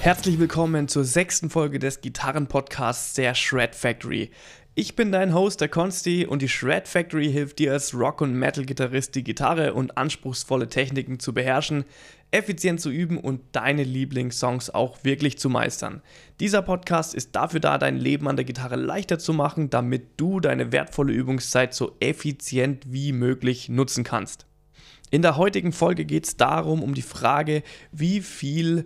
Herzlich 0.00 0.38
willkommen 0.38 0.86
zur 0.86 1.04
sechsten 1.04 1.50
Folge 1.50 1.80
des 1.80 2.00
Gitarrenpodcasts 2.00 3.14
der 3.14 3.34
Shred 3.34 3.74
Factory. 3.74 4.30
Ich 4.76 4.94
bin 4.94 5.10
dein 5.10 5.34
Host, 5.34 5.60
der 5.60 5.68
Consti, 5.68 6.24
und 6.24 6.40
die 6.40 6.48
Shred 6.48 6.86
Factory 6.86 7.32
hilft 7.32 7.58
dir 7.58 7.72
als 7.72 7.92
Rock- 7.92 8.20
und 8.20 8.32
Metal-Gitarrist, 8.32 9.16
die 9.16 9.24
Gitarre 9.24 9.74
und 9.74 9.98
anspruchsvolle 9.98 10.68
Techniken 10.68 11.18
zu 11.18 11.34
beherrschen, 11.34 11.84
effizient 12.30 12.80
zu 12.80 12.90
üben 12.90 13.18
und 13.18 13.40
deine 13.50 13.82
Lieblingssongs 13.82 14.70
auch 14.70 15.02
wirklich 15.02 15.36
zu 15.36 15.50
meistern. 15.50 16.00
Dieser 16.38 16.62
Podcast 16.62 17.12
ist 17.12 17.34
dafür 17.34 17.58
da, 17.58 17.76
dein 17.76 17.96
Leben 17.96 18.28
an 18.28 18.36
der 18.36 18.44
Gitarre 18.44 18.76
leichter 18.76 19.18
zu 19.18 19.32
machen, 19.32 19.68
damit 19.68 20.10
du 20.16 20.38
deine 20.38 20.70
wertvolle 20.70 21.12
Übungszeit 21.12 21.74
so 21.74 21.96
effizient 21.98 22.84
wie 22.86 23.10
möglich 23.10 23.68
nutzen 23.68 24.04
kannst. 24.04 24.46
In 25.10 25.22
der 25.22 25.36
heutigen 25.36 25.72
Folge 25.72 26.04
geht 26.04 26.26
es 26.26 26.36
darum, 26.36 26.84
um 26.84 26.94
die 26.94 27.02
Frage, 27.02 27.64
wie 27.90 28.20
viel 28.20 28.84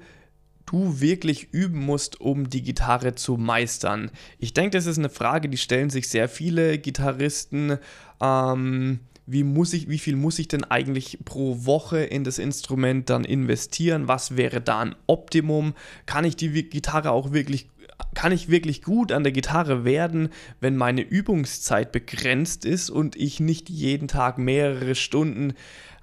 du 0.66 1.01
wirklich 1.01 1.52
üben 1.52 1.80
musst, 1.80 2.21
um 2.21 2.48
die 2.48 2.62
Gitarre 2.62 3.15
zu 3.15 3.37
meistern. 3.37 4.11
Ich 4.39 4.55
denke, 4.55 4.77
das 4.77 4.87
ist 4.87 4.98
eine 4.98 5.11
Frage, 5.11 5.48
die 5.48 5.59
stellen 5.59 5.91
sich 5.91 6.09
sehr 6.09 6.29
viele 6.29 6.79
Gitarristen. 6.79 7.79
Ähm, 8.20 9.01
wie, 9.27 9.45
muss 9.45 9.73
ich, 9.73 9.89
wie 9.89 9.98
viel 9.98 10.17
muss 10.17 10.39
ich 10.39 10.48
denn 10.48 10.65
eigentlich 10.65 11.19
pro 11.25 11.65
Woche 11.65 12.03
in 12.03 12.25
das 12.25 12.39
Instrument 12.39 13.09
dann 13.11 13.25
investieren? 13.25 14.09
Was 14.09 14.37
wäre 14.37 14.61
da 14.61 14.80
ein 14.80 14.97
Optimum? 15.06 15.75
Kann 16.06 16.25
ich 16.25 16.37
die 16.37 16.51
Gitarre 16.69 17.11
auch 17.11 17.33
wirklich 17.33 17.69
kann 18.15 18.33
ich 18.33 18.48
wirklich 18.48 18.83
gut 18.83 19.12
an 19.12 19.23
der 19.23 19.33
Gitarre 19.33 19.84
werden, 19.84 20.31
wenn 20.61 20.77
meine 20.77 21.03
Übungszeit 21.03 21.92
begrenzt 21.92 22.65
ist 22.65 22.91
und 22.91 23.17
ich 23.17 23.41
nicht 23.41 23.70
jeden 23.70 24.09
Tag 24.09 24.39
mehrere 24.39 24.95
Stunden 24.95 25.55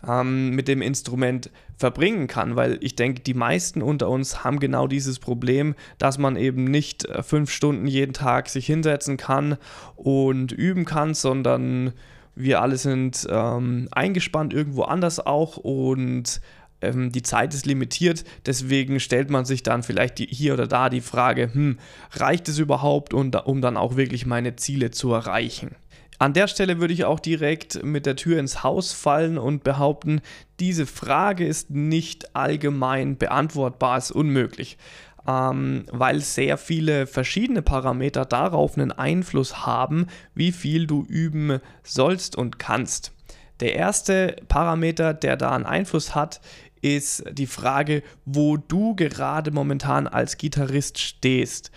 ähm, 0.07 0.51
mit 0.51 0.67
dem 0.67 0.81
Instrument 0.81 1.51
verbringen 1.77 2.27
kann, 2.27 2.55
weil 2.55 2.77
ich 2.81 2.95
denke, 2.95 3.21
die 3.21 3.33
meisten 3.33 3.81
unter 3.81 4.09
uns 4.09 4.43
haben 4.43 4.59
genau 4.59 4.87
dieses 4.87 5.19
Problem, 5.19 5.75
dass 5.97 6.17
man 6.17 6.35
eben 6.35 6.65
nicht 6.65 7.05
äh, 7.05 7.23
fünf 7.23 7.51
Stunden 7.51 7.87
jeden 7.87 8.13
Tag 8.13 8.49
sich 8.49 8.65
hinsetzen 8.65 9.17
kann 9.17 9.57
und 9.95 10.51
üben 10.51 10.85
kann, 10.85 11.13
sondern 11.13 11.93
wir 12.35 12.61
alle 12.61 12.77
sind 12.77 13.27
ähm, 13.29 13.87
eingespannt 13.91 14.53
irgendwo 14.53 14.83
anders 14.83 15.19
auch 15.19 15.57
und 15.57 16.41
ähm, 16.81 17.11
die 17.11 17.21
Zeit 17.21 17.53
ist 17.53 17.65
limitiert, 17.65 18.23
deswegen 18.45 18.99
stellt 18.99 19.29
man 19.29 19.45
sich 19.45 19.63
dann 19.63 19.83
vielleicht 19.83 20.19
die, 20.19 20.27
hier 20.27 20.53
oder 20.53 20.67
da 20.67 20.89
die 20.89 21.01
Frage, 21.01 21.53
hm, 21.53 21.79
reicht 22.11 22.47
es 22.47 22.57
überhaupt, 22.57 23.13
um, 23.13 23.31
um 23.45 23.61
dann 23.61 23.77
auch 23.77 23.97
wirklich 23.97 24.25
meine 24.25 24.55
Ziele 24.55 24.91
zu 24.91 25.11
erreichen? 25.11 25.75
An 26.19 26.33
der 26.33 26.47
Stelle 26.47 26.81
würde 26.81 26.93
ich 26.93 27.05
auch 27.05 27.21
direkt 27.21 27.81
mit 27.81 28.05
der 28.05 28.17
Tür 28.17 28.39
ins 28.39 28.61
Haus 28.61 28.91
fallen 28.91 29.37
und 29.37 29.63
behaupten, 29.63 30.19
diese 30.59 30.85
Frage 30.85 31.47
ist 31.47 31.69
nicht 31.69 32.35
allgemein 32.35 33.17
beantwortbar, 33.17 33.97
ist 33.97 34.11
unmöglich, 34.11 34.77
ähm, 35.25 35.85
weil 35.89 36.19
sehr 36.19 36.57
viele 36.57 37.07
verschiedene 37.07 37.61
Parameter 37.61 38.25
darauf 38.25 38.77
einen 38.77 38.91
Einfluss 38.91 39.65
haben, 39.65 40.07
wie 40.35 40.51
viel 40.51 40.87
du 40.87 41.05
üben 41.05 41.61
sollst 41.83 42.35
und 42.35 42.59
kannst. 42.59 43.13
Der 43.61 43.75
erste 43.75 44.35
Parameter, 44.49 45.13
der 45.13 45.37
da 45.37 45.51
einen 45.51 45.65
Einfluss 45.65 46.15
hat, 46.15 46.41
ist 46.81 47.23
die 47.31 47.47
Frage, 47.47 48.03
wo 48.25 48.57
du 48.57 48.95
gerade 48.95 49.51
momentan 49.51 50.07
als 50.07 50.37
Gitarrist 50.37 50.99
stehst. 50.99 51.71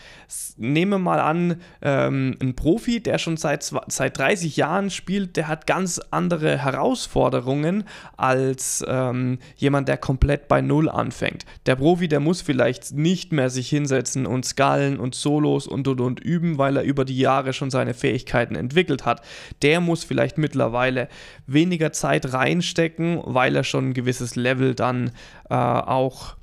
Nehme 0.57 0.99
mal 0.99 1.21
an, 1.21 1.61
ähm, 1.83 2.37
ein 2.41 2.55
Profi, 2.55 3.03
der 3.03 3.19
schon 3.19 3.37
seit, 3.37 3.71
seit 3.89 4.19
30 4.19 4.57
Jahren 4.57 4.91
spielt, 4.91 5.37
der 5.37 5.49
hat 5.49 5.67
ganz 5.67 6.01
andere 6.11 6.59
Herausforderungen 6.59 7.85
als 8.17 8.85
ähm, 8.87 9.39
jemand, 9.57 9.89
der 9.89 9.99
komplett 9.99 10.49
bei 10.49 10.61
Null 10.61 10.89
anfängt. 10.89 11.45
Der 11.67 11.77
Profi, 11.77 12.09
der 12.09 12.21
muss 12.21 12.41
vielleicht 12.41 12.93
nicht 12.93 13.33
mehr 13.33 13.51
sich 13.51 13.69
hinsetzen 13.69 14.27
und 14.27 14.45
Skalen 14.45 14.99
und 14.99 15.15
Solos 15.15 15.67
und 15.67 15.89
und 15.89 16.01
und 16.01 16.21
üben, 16.21 16.59
weil 16.59 16.77
er 16.77 16.83
über 16.83 17.05
die 17.05 17.19
Jahre 17.19 17.53
schon 17.53 17.71
seine 17.71 17.95
Fähigkeiten 17.95 18.55
entwickelt 18.55 19.05
hat. 19.05 19.23
Der 19.63 19.81
muss 19.81 20.05
vielleicht 20.05 20.39
mittlerweile 20.39 21.09
weniger 21.47 21.93
Zeit 21.93 22.33
reinstecken, 22.33 23.21
weil 23.25 23.57
er 23.57 23.65
schon 23.65 23.91
ein 23.91 23.95
gewisses 23.95 24.37
Level 24.37 24.75
dann 24.75 24.92
dann 24.93 25.11
äh, 25.51 25.55
auch 25.55 26.37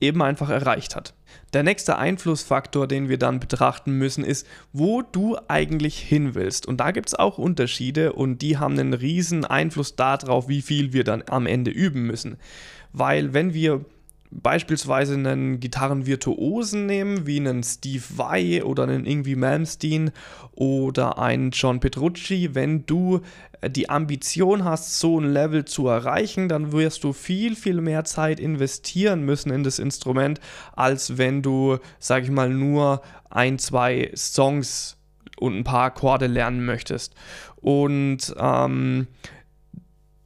eben 0.00 0.22
einfach 0.22 0.48
erreicht 0.48 0.96
hat. 0.96 1.14
Der 1.52 1.62
nächste 1.62 1.98
Einflussfaktor, 1.98 2.86
den 2.86 3.08
wir 3.08 3.18
dann 3.18 3.40
betrachten 3.40 3.92
müssen, 3.92 4.24
ist, 4.24 4.46
wo 4.72 5.02
du 5.02 5.36
eigentlich 5.48 5.98
hin 5.98 6.34
willst. 6.34 6.66
Und 6.66 6.78
da 6.78 6.90
gibt 6.90 7.08
es 7.08 7.14
auch 7.14 7.38
Unterschiede 7.38 8.12
und 8.12 8.40
die 8.40 8.58
haben 8.58 8.78
einen 8.78 8.94
riesen 8.94 9.44
Einfluss 9.44 9.96
darauf, 9.96 10.48
wie 10.48 10.62
viel 10.62 10.92
wir 10.92 11.04
dann 11.04 11.24
am 11.28 11.46
Ende 11.46 11.70
üben 11.70 12.02
müssen. 12.02 12.38
Weil 12.92 13.34
wenn 13.34 13.52
wir 13.52 13.84
beispielsweise 14.30 15.14
einen 15.14 15.60
Gitarrenvirtuosen 15.60 16.86
nehmen, 16.86 17.26
wie 17.26 17.38
einen 17.38 17.62
Steve 17.62 18.04
Vai 18.16 18.62
oder 18.62 18.84
einen 18.84 19.04
Ingwie 19.04 19.36
Malmsteen 19.36 20.12
oder 20.52 21.18
einen 21.18 21.50
John 21.50 21.80
Petrucci, 21.80 22.54
wenn 22.54 22.86
du 22.86 23.20
äh, 23.60 23.70
die 23.70 23.90
Ambition 23.90 24.64
hast, 24.64 24.98
so 25.00 25.18
ein 25.18 25.32
Level 25.32 25.64
zu 25.64 25.88
erreichen, 25.88 26.48
dann 26.48 26.72
wirst 26.72 27.04
du 27.04 27.12
viel, 27.12 27.56
viel 27.56 27.80
mehr 27.80 28.04
Zeit 28.04 28.40
investieren 28.40 29.24
müssen 29.24 29.50
in 29.50 29.64
das 29.64 29.78
Instrument, 29.78 30.40
als 30.74 31.18
wenn 31.18 31.42
du, 31.42 31.78
sag 31.98 32.24
ich 32.24 32.30
mal, 32.30 32.50
nur 32.50 33.02
ein, 33.30 33.58
zwei 33.58 34.12
Songs 34.14 34.96
und 35.38 35.56
ein 35.56 35.64
paar 35.64 35.84
Akkorde 35.84 36.26
lernen 36.26 36.64
möchtest. 36.64 37.14
Und 37.56 38.34
ähm, 38.38 39.06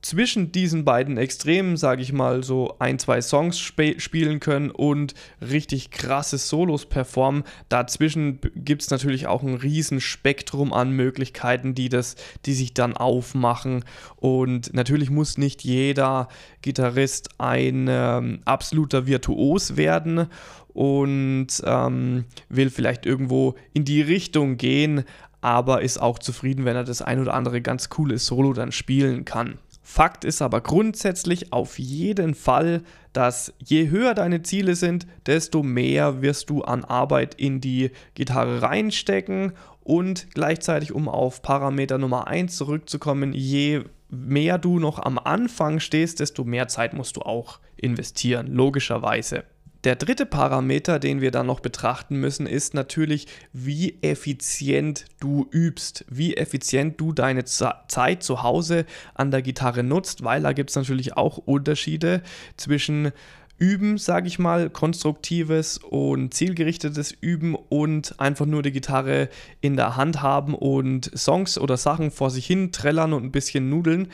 zwischen 0.05 0.53
diesen 0.53 0.85
beiden 0.85 1.17
Extremen, 1.17 1.79
sage 1.79 2.03
ich 2.03 2.13
mal, 2.13 2.45
so 2.45 2.77
ein, 2.79 2.99
zwei 2.99 3.23
Songs 3.23 3.57
sp 3.65 3.97
spielen 3.99 4.39
können 4.39 4.71
und 4.71 5.15
richtig 5.41 5.91
krasse 5.91 6.37
Solos 6.37 6.85
performen. 6.85 7.45
Dazwischen 7.71 8.39
gibt 8.55 8.83
es 8.83 8.91
natürlich 8.91 9.27
auch 9.27 9.43
ein 9.43 9.55
riesen 9.55 10.03
Spektrum 10.03 10.75
an 10.75 10.91
Möglichkeiten, 10.91 11.75
die, 11.75 11.89
das, 11.89 12.17
die 12.45 12.53
sich 12.53 12.75
dann 12.75 12.95
aufmachen. 12.95 13.83
Und 14.17 14.75
natürlich 14.75 15.09
muss 15.09 15.39
nicht 15.39 15.65
jeder 15.65 16.29
Gitarrist 16.61 17.31
ein 17.39 17.87
ähm, 17.89 18.43
absoluter 18.45 19.07
Virtuos 19.07 19.79
werden 19.79 20.27
und 20.69 21.47
ähm, 21.65 22.27
will 22.51 22.69
vielleicht 22.69 23.07
irgendwo 23.07 23.55
in 23.73 23.87
die 23.87 24.03
Richtung 24.03 24.59
gehen, 24.59 25.05
aber 25.41 25.81
ist 25.81 25.99
auch 25.99 26.19
zufrieden, 26.19 26.67
wenn 26.67 26.77
er 26.77 26.85
das 26.85 27.01
ein 27.01 27.21
oder 27.21 27.33
andere 27.33 27.63
ganz 27.63 27.89
coole 27.89 28.19
Solo 28.19 28.53
dann 28.53 28.73
spielen 28.73 29.25
kann. 29.25 29.59
Fakt 29.87 30.25
ist 30.25 30.41
aber 30.41 30.63
grundsätzlich 30.63 31.53
auf 31.53 31.79
jeden 31.79 32.35
Fall, 32.35 32.83
dass 33.13 33.53
je 33.63 33.91
höher 33.91 34.15
deine 34.15 34.41
Ziele 34.41 34.77
sind, 34.77 35.07
desto 35.27 35.63
mehr 35.63 36.23
wirst 36.23 36.49
du 36.49 36.63
an 36.63 36.85
Arbeit 36.85 37.35
in 37.35 37.61
die 37.61 37.91
Gitarre 38.15 38.63
reinstecken 38.63 39.53
und 39.83 40.29
gleichzeitig, 40.33 40.93
um 40.93 41.07
auf 41.07 41.43
Parameter 41.43 41.99
Nummer 41.99 42.29
1 42.29 42.57
zurückzukommen, 42.57 43.35
je 43.35 43.83
mehr 44.09 44.57
du 44.57 44.79
noch 44.79 44.99
am 44.99 45.19
Anfang 45.19 45.81
stehst, 45.81 46.19
desto 46.19 46.45
mehr 46.45 46.67
Zeit 46.67 46.95
musst 46.95 47.17
du 47.17 47.21
auch 47.21 47.61
investieren, 47.77 48.47
logischerweise. 48.47 49.45
Der 49.85 49.97
dritte 49.97 50.25
Parameter, 50.25 50.99
den 50.99 51.21
wir 51.21 51.31
dann 51.31 51.47
noch 51.47 51.61
betrachten 51.61 52.17
müssen, 52.17 52.47
ist 52.47 52.73
natürlich, 52.73 53.27
wie 53.53 53.99
effizient 54.01 55.05
du 55.21 55.47
übst, 55.51 56.07
wie 56.09 56.39
effizient 56.39 56.99
du 56.99 57.13
deine 57.13 57.45
Zeit 57.45 58.23
zu 58.23 58.43
Hause 58.43 58.87
an 59.13 59.31
der 59.31 59.43
Gitarre 59.43 59.83
nutzt, 59.83 60.25
weil 60.25 60.41
da 60.41 60.55
gibt 60.55 60.71
es 60.71 60.77
natürlich 60.77 61.19
auch 61.19 61.37
Unterschiede 61.37 62.23
zwischen 62.57 63.13
Üben, 63.59 63.99
sage 63.99 64.27
ich 64.27 64.39
mal, 64.39 64.71
konstruktives 64.71 65.77
und 65.77 66.33
zielgerichtetes 66.33 67.13
Üben 67.13 67.55
und 67.55 68.19
einfach 68.19 68.47
nur 68.47 68.63
die 68.63 68.73
Gitarre 68.73 69.29
in 69.61 69.77
der 69.77 69.97
Hand 69.97 70.23
haben 70.23 70.55
und 70.55 71.11
Songs 71.15 71.59
oder 71.59 71.77
Sachen 71.77 72.11
vor 72.11 72.31
sich 72.31 72.47
hin 72.47 72.73
trällern 72.73 73.13
und 73.13 73.23
ein 73.23 73.33
bisschen 73.33 73.69
nudeln. 73.69 74.09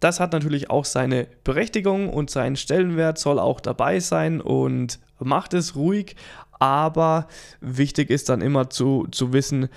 Das 0.00 0.18
hat 0.18 0.32
natürlich 0.32 0.70
auch 0.70 0.86
seine 0.86 1.26
Berechtigung 1.44 2.08
und 2.08 2.30
seinen 2.30 2.56
Stellenwert 2.56 3.18
soll 3.18 3.38
auch 3.38 3.60
dabei 3.60 4.00
sein 4.00 4.40
und 4.40 4.98
macht 5.20 5.54
es 5.54 5.76
ruhig, 5.76 6.16
aber 6.58 7.26
wichtig 7.60 8.10
ist 8.10 8.28
dann 8.28 8.40
immer 8.40 8.70
zu, 8.70 9.06
zu 9.10 9.32
wissen, 9.32 9.68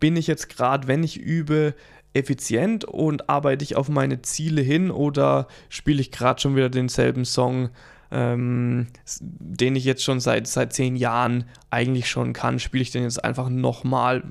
bin 0.00 0.16
ich 0.16 0.26
jetzt 0.26 0.48
gerade, 0.48 0.88
wenn 0.88 1.02
ich 1.02 1.18
übe, 1.18 1.74
effizient 2.14 2.84
und 2.84 3.28
arbeite 3.28 3.64
ich 3.64 3.76
auf 3.76 3.88
meine 3.88 4.22
Ziele 4.22 4.60
hin 4.60 4.90
oder 4.90 5.46
spiele 5.68 6.00
ich 6.00 6.10
gerade 6.10 6.40
schon 6.40 6.56
wieder 6.56 6.68
denselben 6.68 7.24
Song, 7.24 7.70
ähm, 8.10 8.88
den 9.20 9.74
ich 9.74 9.84
jetzt 9.84 10.04
schon 10.04 10.20
seit, 10.20 10.46
seit 10.46 10.72
zehn 10.74 10.96
Jahren 10.96 11.44
eigentlich 11.70 12.10
schon 12.10 12.34
kann, 12.34 12.58
spiele 12.58 12.82
ich 12.82 12.90
den 12.90 13.04
jetzt 13.04 13.24
einfach 13.24 13.48
nochmal 13.48 14.22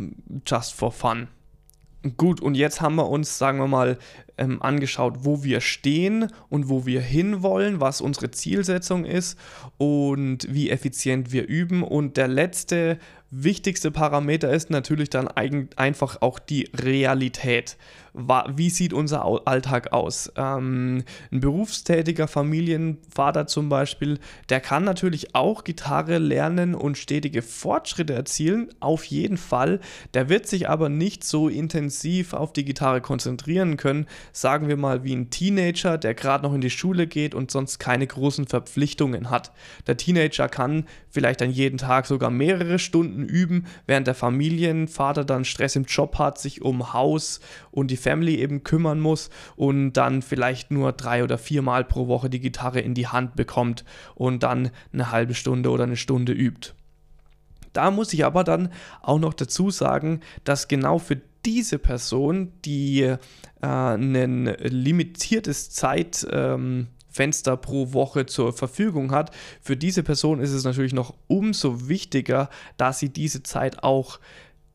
just 0.46 0.74
for 0.74 0.92
fun. 0.92 1.28
Gut, 2.18 2.42
und 2.42 2.56
jetzt 2.56 2.82
haben 2.82 2.96
wir 2.96 3.10
uns, 3.10 3.38
sagen 3.38 3.60
wir 3.60 3.68
mal, 3.68 4.00
ähm, 4.40 4.60
angeschaut, 4.60 5.18
wo 5.20 5.44
wir 5.44 5.62
stehen 5.62 6.32
und 6.50 6.68
wo 6.68 6.88
wir 6.88 7.00
hinwollen, 7.00 7.80
was 7.80 8.02
unsere 8.02 8.32
Zielsetzung 8.32 9.06
ist 9.06 9.38
und 9.78 10.48
wie 10.50 10.72
effizient 10.72 11.32
wir 11.32 11.48
üben. 11.48 11.84
Und 11.84 12.18
der 12.18 12.28
letzte 12.28 12.98
wichtigste 13.30 13.92
Parameter 13.92 14.52
ist 14.52 14.72
natürlich 14.72 15.12
dann 15.12 15.28
einfach 15.28 16.22
auch 16.22 16.40
die 16.40 16.70
Realität. 16.74 17.78
Wie 18.14 18.70
sieht 18.70 18.92
unser 18.92 19.26
Alltag 19.48 19.94
aus? 19.94 20.32
Ähm, 20.36 21.04
ein 21.32 21.40
berufstätiger 21.40 22.28
Familienvater 22.28 23.48
zum 23.48 23.70
Beispiel, 23.70 24.20
der 24.50 24.60
kann 24.60 24.84
natürlich 24.84 25.34
auch 25.34 25.64
Gitarre 25.64 26.18
lernen 26.18 26.76
und 26.76 26.98
stetige 26.98 27.42
Fortschritte 27.42 28.14
erzielen, 28.14 28.70
auf 28.82 29.06
jeden 29.06 29.38
Fall. 29.38 29.80
Der 30.14 30.28
wird 30.28 30.48
sich 30.48 30.68
aber 30.68 30.90
nicht 30.90 31.24
so 31.24 31.48
intensiv 31.48 32.34
auf 32.34 32.52
die 32.52 32.66
Gitarre 32.66 33.00
konzentrieren 33.00 33.78
können, 33.78 34.08
sagen 34.34 34.68
wir 34.68 34.78
mal 34.78 35.06
wie 35.06 35.16
ein 35.16 35.30
Teenager, 35.30 35.98
der 35.98 36.14
gerade 36.14 36.44
noch 36.44 36.54
in 36.54 36.62
die 36.62 36.70
Schule 36.70 37.08
geht 37.08 37.34
und 37.34 37.50
sonst 37.50 37.80
keine 37.80 38.08
großen 38.08 38.48
Verpflichtungen 38.48 39.30
hat. 39.30 39.52
Der 39.88 39.96
Teenager 39.96 40.50
kann 40.50 40.86
vielleicht 41.10 41.40
dann 41.40 41.52
jeden 41.52 41.78
Tag 41.78 42.08
sogar 42.08 42.30
mehrere 42.30 42.78
Stunden 42.78 43.24
üben, 43.24 43.66
während 43.88 44.08
der 44.08 44.16
Familienvater 44.16 45.24
dann 45.24 45.46
Stress 45.46 45.76
im 45.78 45.86
Job 45.86 46.18
hat, 46.20 46.40
sich 46.40 46.62
um 46.62 46.94
Haus 46.94 47.40
und 47.72 47.90
die 47.90 48.01
Family 48.02 48.36
eben 48.36 48.64
kümmern 48.64 49.00
muss 49.00 49.30
und 49.56 49.94
dann 49.94 50.22
vielleicht 50.22 50.72
nur 50.72 50.92
drei 50.92 51.24
oder 51.24 51.38
viermal 51.38 51.84
pro 51.84 52.08
Woche 52.08 52.30
die 52.30 52.40
Gitarre 52.40 52.82
in 52.82 52.94
die 52.94 53.08
Hand 53.08 53.36
bekommt 53.36 53.86
und 54.16 54.44
dann 54.44 54.72
eine 54.92 55.12
halbe 55.12 55.34
Stunde 55.34 55.70
oder 55.70 55.84
eine 55.84 55.98
Stunde 55.98 56.34
übt. 56.34 56.74
Da 57.74 57.92
muss 57.92 58.14
ich 58.14 58.26
aber 58.26 58.44
dann 58.44 58.70
auch 59.02 59.20
noch 59.20 59.34
dazu 59.34 59.70
sagen, 59.70 60.20
dass 60.44 60.68
genau 60.68 61.00
für 61.00 61.22
diese 61.46 61.80
Person, 61.80 62.52
die 62.66 63.02
äh, 63.02 63.18
ein 63.62 64.46
limitiertes 64.60 65.70
Zeit, 65.72 66.28
ähm, 66.30 66.88
pro 67.62 67.94
Woche 67.94 68.26
zur 68.26 68.54
Verfügung 68.54 69.12
hat. 69.12 69.32
Für 69.62 69.76
diese 69.76 70.02
Person 70.02 70.40
ist 70.40 70.52
es 70.52 70.64
natürlich 70.64 70.94
noch 70.94 71.14
umso 71.28 71.90
wichtiger, 71.90 72.50
dass 72.78 73.00
sie 73.00 73.10
diese 73.10 73.44
Zeit 73.44 73.84
auch 73.84 74.20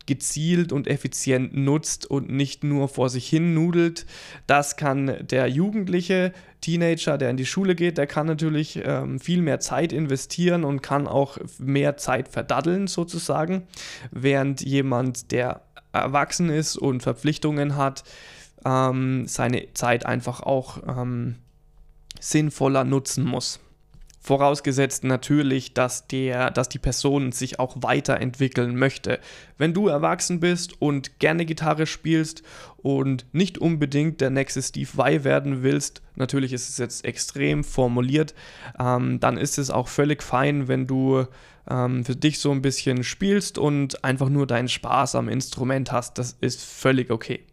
gezielt 0.06 0.72
und 0.72 0.86
effizient 0.86 1.56
nutzt 1.56 2.06
und 2.06 2.30
nicht 2.30 2.64
nur 2.64 2.88
vor 2.88 3.10
sich 3.10 3.28
hin 3.28 3.54
nudelt. 3.54 4.06
Das 4.46 4.76
kann 4.76 5.16
der 5.20 5.48
Jugendliche, 5.48 6.32
Teenager, 6.60 7.18
der 7.18 7.30
in 7.30 7.36
die 7.36 7.46
Schule 7.46 7.74
geht, 7.74 7.98
der 7.98 8.06
kann 8.06 8.26
natürlich 8.26 8.80
ähm, 8.82 9.20
viel 9.20 9.42
mehr 9.42 9.60
Zeit 9.60 9.92
investieren 9.92 10.64
und 10.64 10.82
kann 10.82 11.06
auch 11.06 11.38
mehr 11.58 11.96
Zeit 11.96 12.28
verdaddeln 12.28 12.86
sozusagen, 12.86 13.66
während 14.10 14.62
jemand, 14.62 15.30
der 15.32 15.62
erwachsen 15.92 16.50
ist 16.50 16.76
und 16.76 17.02
Verpflichtungen 17.02 17.76
hat, 17.76 18.04
ähm, 18.64 19.26
seine 19.26 19.72
Zeit 19.74 20.06
einfach 20.06 20.40
auch 20.40 20.82
ähm, 20.86 21.36
sinnvoller 22.20 22.84
nutzen 22.84 23.24
muss. 23.24 23.60
Vorausgesetzt 24.26 25.04
natürlich, 25.04 25.72
dass, 25.72 26.08
der, 26.08 26.50
dass 26.50 26.68
die 26.68 26.80
Person 26.80 27.30
sich 27.30 27.60
auch 27.60 27.76
weiterentwickeln 27.78 28.74
möchte. 28.74 29.20
Wenn 29.56 29.72
du 29.72 29.86
erwachsen 29.86 30.40
bist 30.40 30.82
und 30.82 31.20
gerne 31.20 31.46
Gitarre 31.46 31.86
spielst 31.86 32.42
und 32.76 33.24
nicht 33.32 33.56
unbedingt 33.58 34.20
der 34.20 34.30
nächste 34.30 34.62
Steve 34.62 34.90
Vai 34.94 35.22
werden 35.22 35.62
willst, 35.62 36.02
natürlich 36.16 36.52
ist 36.52 36.68
es 36.68 36.78
jetzt 36.78 37.04
extrem 37.04 37.62
formuliert, 37.62 38.34
ähm, 38.80 39.20
dann 39.20 39.36
ist 39.36 39.58
es 39.58 39.70
auch 39.70 39.86
völlig 39.86 40.24
fein, 40.24 40.66
wenn 40.66 40.88
du 40.88 41.26
ähm, 41.70 42.04
für 42.04 42.16
dich 42.16 42.40
so 42.40 42.50
ein 42.50 42.62
bisschen 42.62 43.04
spielst 43.04 43.58
und 43.58 44.02
einfach 44.02 44.28
nur 44.28 44.48
deinen 44.48 44.68
Spaß 44.68 45.14
am 45.14 45.28
Instrument 45.28 45.92
hast. 45.92 46.18
Das 46.18 46.36
ist 46.40 46.60
völlig 46.64 47.12
okay. 47.12 47.44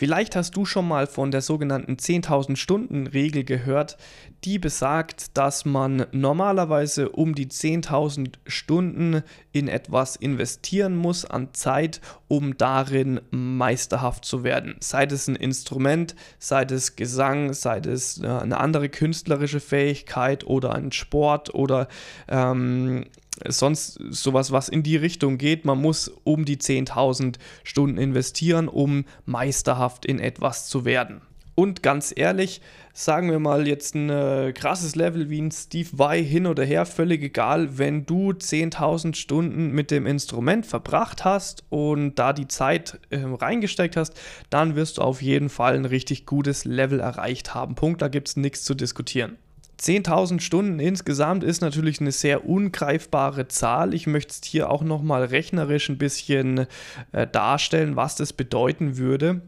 Vielleicht 0.00 0.34
hast 0.34 0.56
du 0.56 0.64
schon 0.64 0.88
mal 0.88 1.06
von 1.06 1.30
der 1.30 1.42
sogenannten 1.42 1.96
10.000 1.96 2.56
Stunden 2.56 3.06
Regel 3.06 3.44
gehört, 3.44 3.98
die 4.44 4.58
besagt, 4.58 5.36
dass 5.36 5.66
man 5.66 6.06
normalerweise 6.10 7.10
um 7.10 7.34
die 7.34 7.48
10.000 7.48 8.36
Stunden 8.46 9.22
in 9.52 9.68
etwas 9.68 10.16
investieren 10.16 10.96
muss 10.96 11.26
an 11.26 11.52
Zeit, 11.52 12.00
um 12.28 12.56
darin 12.56 13.20
meisterhaft 13.30 14.24
zu 14.24 14.42
werden. 14.42 14.76
Sei 14.80 15.04
es 15.04 15.28
ein 15.28 15.36
Instrument, 15.36 16.14
sei 16.38 16.62
es 16.62 16.96
Gesang, 16.96 17.52
sei 17.52 17.80
es 17.80 18.22
äh, 18.22 18.26
eine 18.26 18.56
andere 18.56 18.88
künstlerische 18.88 19.60
Fähigkeit 19.60 20.44
oder 20.44 20.74
ein 20.74 20.92
Sport 20.92 21.54
oder 21.54 21.88
ähm, 22.26 23.04
sonst 23.46 23.98
sowas, 24.10 24.52
was 24.52 24.68
in 24.68 24.82
die 24.82 24.96
Richtung 24.96 25.38
geht. 25.38 25.64
Man 25.64 25.80
muss 25.80 26.08
um 26.24 26.44
die 26.44 26.58
10.000 26.58 27.36
Stunden 27.64 27.98
investieren, 27.98 28.68
um 28.68 29.04
meisterhaft 29.24 30.06
in 30.06 30.18
etwas 30.18 30.68
zu 30.68 30.84
werden. 30.84 31.22
Und 31.60 31.82
ganz 31.82 32.12
ehrlich, 32.16 32.62
sagen 32.94 33.30
wir 33.30 33.38
mal 33.38 33.68
jetzt 33.68 33.94
ein 33.94 34.08
äh, 34.08 34.52
krasses 34.54 34.96
Level 34.96 35.28
wie 35.28 35.42
ein 35.42 35.50
Steve 35.50 35.90
Vai 35.92 36.22
hin 36.22 36.46
oder 36.46 36.64
her, 36.64 36.86
völlig 36.86 37.22
egal, 37.22 37.76
wenn 37.76 38.06
du 38.06 38.30
10.000 38.30 39.14
Stunden 39.14 39.70
mit 39.72 39.90
dem 39.90 40.06
Instrument 40.06 40.64
verbracht 40.64 41.24
hast 41.24 41.64
und 41.68 42.14
da 42.14 42.32
die 42.32 42.48
Zeit 42.48 42.98
äh, 43.10 43.18
reingesteckt 43.24 43.96
hast, 43.96 44.18
dann 44.48 44.74
wirst 44.74 44.96
du 44.96 45.02
auf 45.02 45.20
jeden 45.20 45.50
Fall 45.50 45.74
ein 45.74 45.84
richtig 45.84 46.24
gutes 46.24 46.64
Level 46.64 47.00
erreicht 47.00 47.54
haben. 47.54 47.74
Punkt, 47.74 48.00
da 48.00 48.08
gibt 48.08 48.28
es 48.28 48.36
nichts 48.36 48.64
zu 48.64 48.74
diskutieren. 48.74 49.36
10.000 49.80 50.40
Stunden 50.40 50.78
insgesamt 50.78 51.42
ist 51.42 51.62
natürlich 51.62 52.00
eine 52.00 52.12
sehr 52.12 52.46
ungreifbare 52.46 53.48
Zahl. 53.48 53.94
Ich 53.94 54.06
möchte 54.06 54.32
es 54.32 54.46
hier 54.46 54.70
auch 54.70 54.82
nochmal 54.82 55.24
rechnerisch 55.24 55.88
ein 55.88 55.96
bisschen 55.96 56.66
äh, 57.12 57.26
darstellen, 57.26 57.96
was 57.96 58.14
das 58.14 58.34
bedeuten 58.34 58.98
würde. 58.98 59.40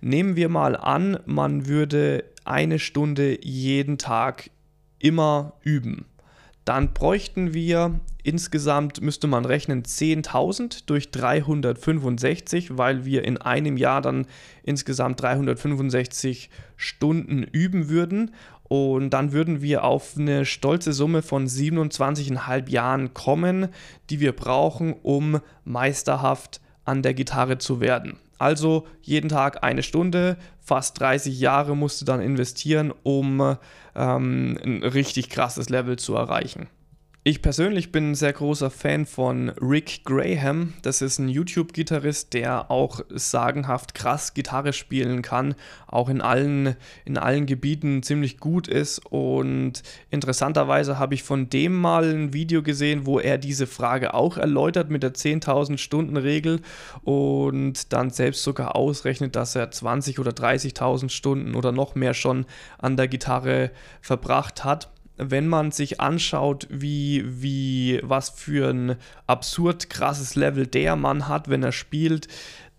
Nehmen 0.00 0.36
wir 0.36 0.48
mal 0.48 0.76
an, 0.76 1.18
man 1.26 1.66
würde 1.66 2.24
eine 2.44 2.78
Stunde 2.78 3.44
jeden 3.44 3.98
Tag 3.98 4.50
immer 5.00 5.54
üben. 5.62 6.06
Dann 6.64 6.92
bräuchten 6.92 7.52
wir 7.52 7.98
insgesamt, 8.22 9.00
müsste 9.00 9.26
man 9.26 9.44
rechnen, 9.44 9.82
10.000 9.82 10.84
durch 10.86 11.10
365, 11.10 12.76
weil 12.76 13.04
wir 13.04 13.24
in 13.24 13.38
einem 13.38 13.76
Jahr 13.76 14.02
dann 14.02 14.26
insgesamt 14.62 15.20
365 15.20 16.50
Stunden 16.76 17.42
üben 17.42 17.88
würden. 17.88 18.32
Und 18.72 19.10
dann 19.10 19.32
würden 19.32 19.62
wir 19.62 19.82
auf 19.82 20.14
eine 20.16 20.44
stolze 20.44 20.92
Summe 20.92 21.22
von 21.22 21.48
27,5 21.48 22.70
Jahren 22.70 23.14
kommen, 23.14 23.66
die 24.10 24.20
wir 24.20 24.30
brauchen, 24.30 24.94
um 25.02 25.40
meisterhaft 25.64 26.60
an 26.84 27.02
der 27.02 27.12
Gitarre 27.12 27.58
zu 27.58 27.80
werden. 27.80 28.16
Also 28.38 28.86
jeden 29.02 29.28
Tag 29.28 29.64
eine 29.64 29.82
Stunde, 29.82 30.36
fast 30.60 31.00
30 31.00 31.40
Jahre 31.40 31.76
musst 31.76 32.00
du 32.00 32.04
dann 32.04 32.20
investieren, 32.20 32.94
um 33.02 33.56
ähm, 33.96 34.56
ein 34.64 34.84
richtig 34.84 35.30
krasses 35.30 35.68
Level 35.68 35.98
zu 35.98 36.14
erreichen. 36.14 36.68
Ich 37.30 37.42
persönlich 37.42 37.92
bin 37.92 38.10
ein 38.10 38.14
sehr 38.16 38.32
großer 38.32 38.70
Fan 38.70 39.06
von 39.06 39.50
Rick 39.50 40.02
Graham. 40.04 40.74
Das 40.82 41.00
ist 41.00 41.20
ein 41.20 41.28
YouTube-Gitarrist, 41.28 42.34
der 42.34 42.72
auch 42.72 43.02
sagenhaft 43.08 43.94
krass 43.94 44.34
Gitarre 44.34 44.72
spielen 44.72 45.22
kann, 45.22 45.54
auch 45.86 46.08
in 46.08 46.22
allen, 46.22 46.74
in 47.04 47.18
allen 47.18 47.46
Gebieten 47.46 48.02
ziemlich 48.02 48.38
gut 48.38 48.66
ist. 48.66 48.98
Und 49.06 49.84
interessanterweise 50.10 50.98
habe 50.98 51.14
ich 51.14 51.22
von 51.22 51.48
dem 51.48 51.76
mal 51.76 52.02
ein 52.10 52.32
Video 52.32 52.64
gesehen, 52.64 53.06
wo 53.06 53.20
er 53.20 53.38
diese 53.38 53.68
Frage 53.68 54.12
auch 54.12 54.36
erläutert 54.36 54.90
mit 54.90 55.04
der 55.04 55.14
10.000 55.14 55.78
Stunden 55.78 56.16
Regel 56.16 56.60
und 57.02 57.92
dann 57.92 58.10
selbst 58.10 58.42
sogar 58.42 58.74
ausrechnet, 58.74 59.36
dass 59.36 59.54
er 59.54 59.70
20 59.70 60.18
oder 60.18 60.32
30.000 60.32 61.10
Stunden 61.10 61.54
oder 61.54 61.70
noch 61.70 61.94
mehr 61.94 62.14
schon 62.14 62.44
an 62.78 62.96
der 62.96 63.06
Gitarre 63.06 63.70
verbracht 64.00 64.64
hat 64.64 64.90
wenn 65.20 65.48
man 65.48 65.70
sich 65.70 66.00
anschaut, 66.00 66.66
wie, 66.70 67.24
wie, 67.26 68.00
was 68.02 68.30
für 68.30 68.70
ein 68.70 68.96
absurd 69.26 69.90
krasses 69.90 70.34
Level 70.34 70.66
der 70.66 70.96
Mann 70.96 71.28
hat, 71.28 71.48
wenn 71.48 71.62
er 71.62 71.72
spielt, 71.72 72.28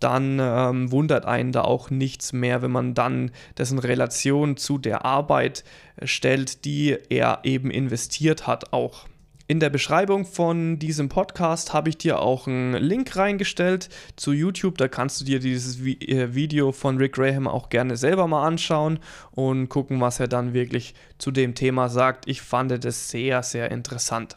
dann 0.00 0.38
ähm, 0.40 0.90
wundert 0.90 1.26
einen 1.26 1.52
da 1.52 1.62
auch 1.62 1.90
nichts 1.90 2.32
mehr, 2.32 2.60
wenn 2.62 2.72
man 2.72 2.94
dann 2.94 3.30
das 3.54 3.70
in 3.70 3.78
Relation 3.78 4.56
zu 4.56 4.78
der 4.78 5.04
Arbeit 5.04 5.64
stellt, 6.02 6.64
die 6.64 6.96
er 7.08 7.40
eben 7.44 7.70
investiert 7.70 8.46
hat 8.46 8.72
auch. 8.72 9.06
In 9.48 9.58
der 9.58 9.70
Beschreibung 9.70 10.24
von 10.24 10.78
diesem 10.78 11.08
Podcast 11.08 11.72
habe 11.72 11.88
ich 11.88 11.98
dir 11.98 12.20
auch 12.20 12.46
einen 12.46 12.74
Link 12.74 13.16
reingestellt 13.16 13.88
zu 14.14 14.32
YouTube. 14.32 14.78
Da 14.78 14.86
kannst 14.86 15.20
du 15.20 15.24
dir 15.24 15.40
dieses 15.40 15.80
äh, 15.80 16.34
Video 16.34 16.70
von 16.70 16.96
Rick 16.96 17.14
Graham 17.14 17.48
auch 17.48 17.68
gerne 17.68 17.96
selber 17.96 18.28
mal 18.28 18.46
anschauen 18.46 19.00
und 19.32 19.68
gucken, 19.68 20.00
was 20.00 20.20
er 20.20 20.28
dann 20.28 20.54
wirklich 20.54 20.94
zu 21.18 21.32
dem 21.32 21.54
Thema 21.54 21.88
sagt. 21.88 22.28
Ich 22.28 22.40
fand 22.40 22.84
das 22.84 23.10
sehr, 23.10 23.42
sehr 23.42 23.70
interessant. 23.72 24.36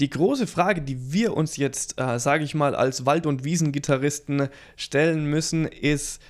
Die 0.00 0.10
große 0.10 0.46
Frage, 0.46 0.82
die 0.82 1.12
wir 1.12 1.36
uns 1.36 1.56
jetzt, 1.56 2.00
äh, 2.00 2.18
sage 2.18 2.42
ich 2.42 2.54
mal, 2.54 2.74
als 2.74 3.06
Wald- 3.06 3.26
und 3.26 3.44
Wiesengitarristen 3.44 4.48
stellen 4.76 5.26
müssen, 5.26 5.66
ist, 5.66 6.20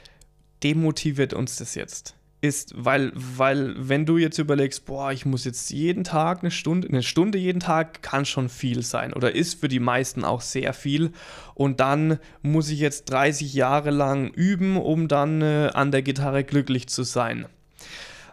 demotiviert 0.63 1.33
uns 1.33 1.57
das 1.57 1.75
jetzt? 1.75 2.15
Ist, 2.41 2.73
weil, 2.77 3.13
weil, 3.15 3.75
wenn 3.77 4.07
du 4.07 4.17
jetzt 4.17 4.39
überlegst, 4.39 4.87
boah, 4.87 5.13
ich 5.13 5.27
muss 5.27 5.45
jetzt 5.45 5.71
jeden 5.71 6.05
Tag 6.05 6.41
eine 6.41 6.51
Stunde, 6.51 6.89
eine 6.89 7.03
Stunde 7.03 7.39
jeden 7.39 7.61
Tag 7.61 8.03
kann 8.03 8.25
schon 8.25 8.49
viel 8.49 8.83
sein 8.83 9.13
oder 9.13 9.35
ist 9.35 9.61
für 9.61 9.69
die 9.69 9.81
meisten 9.81 10.25
auch 10.25 10.41
sehr 10.41 10.73
viel. 10.73 11.13
Und 11.55 11.81
dann 11.81 12.19
muss 12.43 12.71
ich 12.71 12.81
jetzt 12.81 13.11
30 13.11 13.53
Jahre 13.53 13.91
lang 13.91 14.29
üben, 14.29 14.79
um 14.79 15.07
dann 15.07 15.43
äh, 15.43 15.71
an 15.75 15.91
der 15.91 16.03
Gitarre 16.03 16.45
glücklich 16.45 16.89
zu 16.89 17.03
sein. 17.03 17.47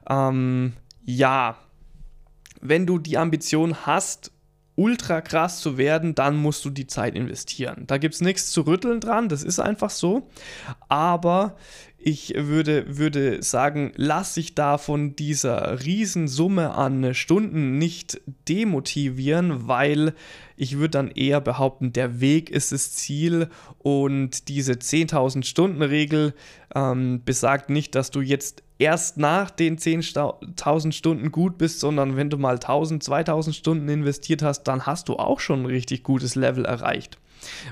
Ähm, 0.10 0.74
ja, 1.04 1.58
wenn 2.62 2.86
du 2.86 3.00
die 3.00 3.18
Ambition 3.18 3.86
hast, 3.86 4.32
ultra 4.78 5.22
krass 5.22 5.60
zu 5.60 5.78
werden, 5.78 6.16
dann 6.16 6.38
musst 6.38 6.64
du 6.64 6.70
die 6.70 6.88
Zeit 6.88 7.16
investieren. 7.16 7.84
Da 7.88 7.98
gibt 7.98 8.14
es 8.14 8.22
nichts 8.22 8.52
zu 8.52 8.62
rütteln 8.62 9.02
dran, 9.02 9.28
das 9.28 9.44
ist 9.44 9.60
einfach 9.60 9.90
so. 9.90 10.30
Aber 10.88 11.58
ich 11.98 12.36
würde, 12.38 12.98
würde 12.98 13.42
sagen, 13.42 13.92
lass 13.96 14.36
dich 14.36 14.54
da 14.54 14.78
von 14.78 15.16
dieser 15.16 15.84
Riesensumme 15.84 16.76
an 16.76 17.16
Stunden 17.16 17.80
nicht 17.80 18.22
demotivieren, 18.48 19.68
weil 19.68 20.14
ich 20.56 20.78
würde 20.78 20.92
dann 20.92 21.12
eher 21.12 21.42
behaupten, 21.42 21.94
der 21.94 22.22
Weg 22.22 22.52
ist 22.52 22.72
das 22.72 22.94
Ziel 22.94 23.50
und 23.80 24.48
diese 24.48 24.74
10.000 24.74 25.44
Stunden 25.44 25.82
Regel 25.82 26.36
ähm, 26.76 27.24
besagt 27.26 27.72
nicht, 27.72 27.96
dass 27.96 28.12
du 28.12 28.22
jetzt 28.22 28.64
erst 28.80 29.18
nach 29.18 29.50
den 29.50 29.78
10.000 29.78 30.92
Stunden 30.92 31.32
gut 31.32 31.58
bist, 31.58 31.80
sondern 31.80 32.16
wenn 32.16 32.30
du 32.30 32.38
mal 32.38 32.58
1.000, 32.58 33.04
2.000 33.04 33.54
Stunden 33.54 33.90
investiert 33.90 34.42
hast, 34.44 34.64
dann 34.64 34.86
hast 34.86 35.10
du 35.10 35.16
auch 35.16 35.40
schon 35.40 35.64
ein 35.64 35.66
richtig 35.66 36.04
gutes 36.04 36.36
Level 36.36 36.66
erreicht. 36.66 37.18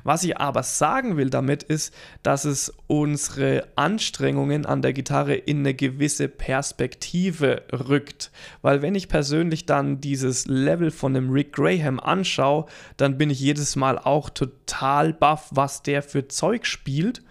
Was 0.04 0.24
ich 0.24 0.38
aber 0.38 0.64
sagen 0.64 1.18
will 1.18 1.30
damit 1.30 1.64
ist, 1.64 1.94
dass 2.24 2.46
es 2.46 2.74
unsere 2.88 3.68
Anstrengungen 3.76 4.66
an 4.66 4.82
der 4.82 4.94
Gitarre 4.94 5.36
in 5.36 5.60
eine 5.60 5.74
gewisse 5.74 6.28
Perspektive 6.28 7.64
rückt. 7.72 8.32
Weil 8.62 8.82
wenn 8.82 8.96
ich 8.96 9.10
persönlich 9.10 9.66
dann 9.66 10.02
dieses 10.02 10.46
Level 10.48 10.92
von 10.92 11.14
dem 11.14 11.32
Rick 11.32 11.54
Graham 11.54 12.00
anschaue, 12.00 12.66
dann 12.98 13.18
bin 13.18 13.30
ich 13.30 13.40
jedes 13.40 13.76
Mal 13.76 13.98
auch 13.98 14.30
total 14.30 15.14
baff, 15.14 15.50
was 15.52 15.84
der 15.84 16.04
für 16.04 16.28
Zeug 16.28 16.66
spielt. 16.66 17.24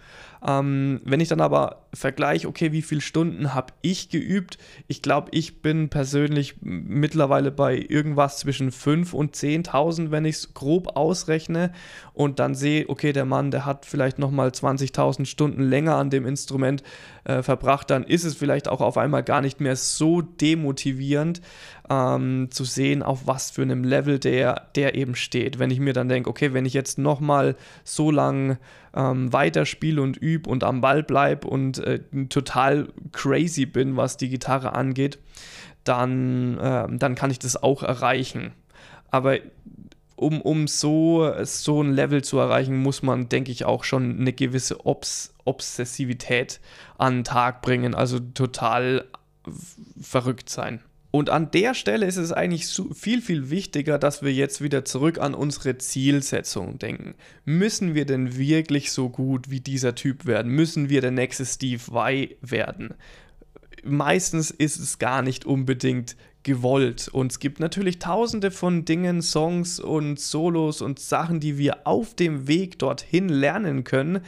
Ähm, 0.45 1.01
wenn 1.03 1.21
ich 1.21 1.29
dann 1.29 1.41
aber 1.41 1.84
vergleiche, 1.95 2.47
okay, 2.47 2.71
wie 2.71 2.81
viele 2.81 3.01
Stunden 3.01 3.53
habe 3.53 3.73
ich 3.81 4.09
geübt? 4.09 4.57
Ich 4.87 5.01
glaube, 5.01 5.29
ich 5.31 5.61
bin 5.61 5.89
persönlich 5.89 6.55
mittlerweile 6.61 7.51
bei 7.51 7.77
irgendwas 7.77 8.39
zwischen 8.39 8.71
5.000 8.71 9.13
und 9.13 9.35
10.000, 9.35 10.11
wenn 10.11 10.25
ich 10.25 10.35
es 10.35 10.53
grob 10.53 10.95
ausrechne 10.95 11.71
und 12.13 12.39
dann 12.39 12.55
sehe, 12.55 12.87
okay, 12.89 13.13
der 13.13 13.25
Mann, 13.25 13.51
der 13.51 13.65
hat 13.65 13.85
vielleicht 13.85 14.19
nochmal 14.19 14.49
20.000 14.49 15.25
Stunden 15.25 15.63
länger 15.63 15.95
an 15.95 16.09
dem 16.09 16.25
Instrument 16.25 16.83
äh, 17.23 17.41
verbracht, 17.41 17.89
dann 17.89 18.03
ist 18.03 18.23
es 18.23 18.35
vielleicht 18.35 18.67
auch 18.67 18.81
auf 18.81 18.97
einmal 18.97 19.23
gar 19.23 19.41
nicht 19.41 19.59
mehr 19.59 19.75
so 19.75 20.21
demotivierend 20.21 21.41
ähm, 21.89 22.47
zu 22.51 22.63
sehen, 22.63 23.03
auf 23.03 23.27
was 23.27 23.51
für 23.51 23.61
einem 23.61 23.83
Level 23.83 24.19
der, 24.19 24.67
der 24.75 24.95
eben 24.95 25.15
steht. 25.15 25.59
Wenn 25.59 25.71
ich 25.71 25.79
mir 25.79 25.93
dann 25.93 26.09
denke, 26.09 26.29
okay, 26.29 26.53
wenn 26.53 26.65
ich 26.65 26.73
jetzt 26.73 26.97
nochmal 26.97 27.55
so 27.83 28.11
lang 28.11 28.57
ähm, 28.95 29.31
weiterspiele 29.31 30.01
und 30.01 30.17
übe 30.17 30.49
und 30.49 30.63
am 30.63 30.81
Ball 30.81 31.03
bleibe 31.03 31.47
und 31.47 31.79
äh, 31.85 31.99
total 32.29 32.89
crazy 33.11 33.65
bin, 33.65 33.95
was 33.97 34.17
die 34.17 34.29
Gitarre 34.29 34.73
angeht, 34.73 35.19
dann, 35.83 36.57
äh, 36.57 36.87
dann 36.89 37.15
kann 37.15 37.31
ich 37.31 37.39
das 37.39 37.61
auch 37.61 37.83
erreichen. 37.83 38.53
Aber 39.11 39.37
um, 40.15 40.41
um 40.41 40.67
so, 40.67 41.31
so 41.43 41.81
ein 41.81 41.93
Level 41.93 42.23
zu 42.23 42.37
erreichen, 42.37 42.77
muss 42.77 43.03
man, 43.03 43.29
denke 43.29 43.51
ich, 43.51 43.65
auch 43.65 43.83
schon 43.83 44.19
eine 44.19 44.33
gewisse 44.33 44.85
Obs 44.85 45.33
Obsessivität 45.43 46.59
an 46.97 47.17
den 47.17 47.23
Tag 47.23 47.61
bringen, 47.61 47.93
also 47.93 48.19
total 48.19 49.05
verrückt 50.01 50.49
sein. 50.49 50.81
Und 51.15 51.29
an 51.29 51.49
der 51.49 51.73
Stelle 51.75 52.07
ist 52.07 52.17
es 52.17 52.33
eigentlich 52.33 52.67
viel, 52.93 53.21
viel 53.21 53.49
wichtiger, 53.49 53.97
dass 53.97 54.21
wir 54.21 54.33
jetzt 54.33 54.61
wieder 54.61 54.83
zurück 54.83 55.17
an 55.17 55.33
unsere 55.33 55.77
Zielsetzung 55.77 56.77
denken. 56.77 57.15
Müssen 57.45 57.95
wir 57.95 58.03
denn 58.03 58.37
wirklich 58.37 58.91
so 58.91 59.07
gut 59.07 59.49
wie 59.49 59.61
dieser 59.61 59.95
Typ 59.95 60.25
werden? 60.25 60.51
Müssen 60.51 60.89
wir 60.89 60.99
der 60.99 61.11
nächste 61.11 61.45
Steve 61.45 61.81
Vai 61.87 62.35
werden? 62.41 62.95
Meistens 63.81 64.51
ist 64.51 64.77
es 64.77 64.99
gar 64.99 65.21
nicht 65.21 65.45
unbedingt 65.45 66.17
gewollt. 66.43 67.07
Und 67.07 67.31
es 67.31 67.39
gibt 67.39 67.61
natürlich 67.61 67.99
tausende 67.99 68.51
von 68.51 68.83
Dingen, 68.83 69.21
Songs 69.21 69.79
und 69.79 70.19
Solos 70.19 70.81
und 70.81 70.99
Sachen, 70.99 71.39
die 71.39 71.57
wir 71.57 71.87
auf 71.87 72.13
dem 72.13 72.49
Weg 72.49 72.77
dorthin 72.77 73.29
lernen 73.29 73.85
können 73.85 74.19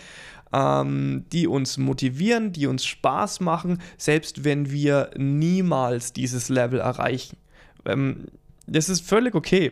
ähm, 0.54 1.26
die 1.32 1.48
uns 1.48 1.78
motivieren, 1.78 2.52
die 2.52 2.68
uns 2.68 2.86
Spaß 2.86 3.40
machen, 3.40 3.82
selbst 3.98 4.44
wenn 4.44 4.72
wir 4.72 5.12
niemals 5.18 6.14
dieses 6.14 6.50
Level 6.50 6.80
erreichen. 6.80 7.38
Ähm, 7.86 8.26
das 8.66 8.90
ist 8.90 9.08
völlig 9.08 9.36
okay. 9.36 9.72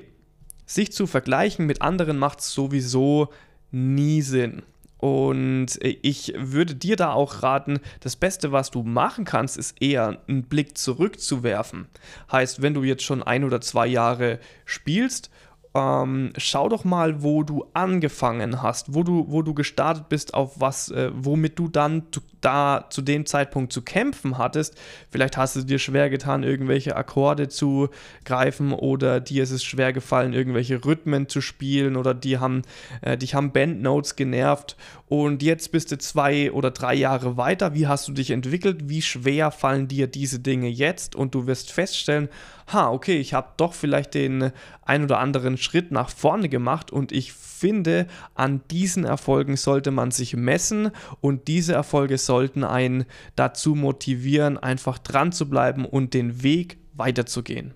Sich 0.66 0.92
zu 0.92 1.06
vergleichen 1.06 1.66
mit 1.66 1.82
anderen 1.82 2.18
macht 2.18 2.42
sowieso 2.42 3.30
nie 3.72 4.22
Sinn. 4.22 4.64
Und 4.98 5.78
ich 5.82 6.34
würde 6.36 6.74
dir 6.74 6.96
da 6.96 7.12
auch 7.12 7.44
raten, 7.44 7.80
das 8.00 8.16
Beste, 8.16 8.52
was 8.52 8.72
du 8.72 8.82
machen 8.82 9.26
kannst, 9.26 9.58
ist 9.58 9.80
eher 9.82 10.22
einen 10.28 10.44
Blick 10.44 10.78
zurückzuwerfen. 10.78 11.88
Heißt, 12.32 12.62
wenn 12.62 12.74
du 12.74 12.84
jetzt 12.84 13.04
schon 13.04 13.22
ein 13.22 13.44
oder 13.44 13.62
zwei 13.62 13.86
Jahre 13.86 14.40
spielst 14.64 15.30
ähm, 15.76 16.32
schau 16.38 16.70
doch 16.70 16.86
mal, 16.86 17.22
wo 17.22 17.44
du 17.44 17.66
angefangen 17.74 18.62
hast, 18.62 18.94
wo 18.94 19.04
du, 19.04 19.26
wo 19.28 19.42
du 19.42 19.54
gestartet 19.54 20.08
bist, 20.08 20.34
auf 20.34 20.62
was, 20.62 20.90
äh, 20.90 21.12
womit 21.14 21.60
du 21.60 21.68
dann 21.68 22.04
da 22.40 22.86
zu 22.90 23.02
dem 23.02 23.26
Zeitpunkt 23.26 23.74
zu 23.74 23.82
kämpfen 23.82 24.38
hattest. 24.38 24.80
Vielleicht 25.10 25.36
hast 25.36 25.58
du 25.58 25.64
dir 25.64 25.78
schwer 25.78 26.10
getan, 26.10 26.44
irgendwelche 26.44 26.96
Akkorde 26.96 27.50
zu 27.50 27.90
greifen 28.24 28.72
oder 28.72 29.20
dir 29.20 29.44
ist 29.44 29.52
es 29.52 29.66
schwer 29.66 29.92
gefallen, 29.92 30.32
irgendwelche 30.32 30.86
Rhythmen 30.86 31.28
zu 31.28 31.42
spielen 31.42 31.98
oder 31.98 32.14
die 32.14 32.38
haben, 32.38 32.62
äh, 33.02 33.18
dich 33.18 33.36
haben 33.36 33.52
Bandnotes 33.52 34.16
genervt 34.16 34.78
und 35.08 35.44
jetzt 35.44 35.72
bist 35.72 35.92
du 35.92 35.98
zwei 36.00 36.52
oder 36.52 36.72
drei 36.72 36.96
Jahre 36.96 37.38
weiter. 37.38 37.76
Wie 37.76 37.86
hast 37.86 38.08
du 38.08 38.12
dich 38.12 38.32
entwickelt? 38.32 38.90
Wie 38.90 39.04
schwer 39.04 39.52
fallen 39.52 39.88
dir 39.88 40.08
diese 40.08 40.40
Dinge 40.40 40.68
jetzt? 40.68 41.16
Und 41.16 41.36
du 41.36 41.46
wirst 41.46 41.72
feststellen, 41.72 42.30
ha, 42.74 42.90
okay, 42.90 43.18
ich 43.18 43.34
habe 43.36 43.50
doch 43.58 43.74
vielleicht 43.74 44.16
den 44.16 44.52
ein 44.84 45.04
oder 45.04 45.20
anderen 45.20 45.58
Schritt 45.66 45.92
nach 45.92 46.10
vorne 46.10 46.48
gemacht 46.48 46.92
und 46.92 47.12
ich 47.12 47.34
finde, 47.34 48.08
an 48.36 48.62
diesen 48.70 49.04
Erfolgen 49.04 49.58
sollte 49.58 49.92
man 49.92 50.12
sich 50.12 50.36
messen 50.36 50.92
und 51.20 51.48
diese 51.48 51.74
Erfolge 51.74 52.18
sollten 52.18 52.64
einen 52.64 53.06
dazu 53.36 53.74
motivieren, 53.76 54.58
einfach 54.58 55.00
dran 55.00 55.32
zu 55.32 55.50
bleiben 55.50 55.86
und 55.86 56.14
den 56.14 56.44
Weg 56.44 56.78
weiterzugehen. 56.94 57.74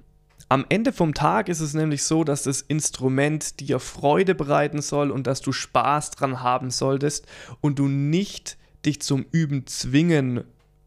Am 0.47 0.65
Ende 0.69 0.93
vom 0.93 1.13
Tag 1.13 1.49
ist 1.49 1.59
es 1.59 1.73
nämlich 1.73 2.03
so, 2.03 2.23
dass 2.23 2.43
das 2.43 2.61
Instrument 2.61 3.59
dir 3.59 3.79
Freude 3.79 4.35
bereiten 4.35 4.81
soll 4.81 5.11
und 5.11 5.27
dass 5.27 5.41
du 5.41 5.51
Spaß 5.51 6.11
dran 6.11 6.41
haben 6.41 6.71
solltest 6.71 7.27
und 7.61 7.79
du 7.79 7.87
nicht 7.87 8.57
dich 8.85 9.01
zum 9.01 9.25
Üben 9.31 9.67
zwingen 9.67 10.43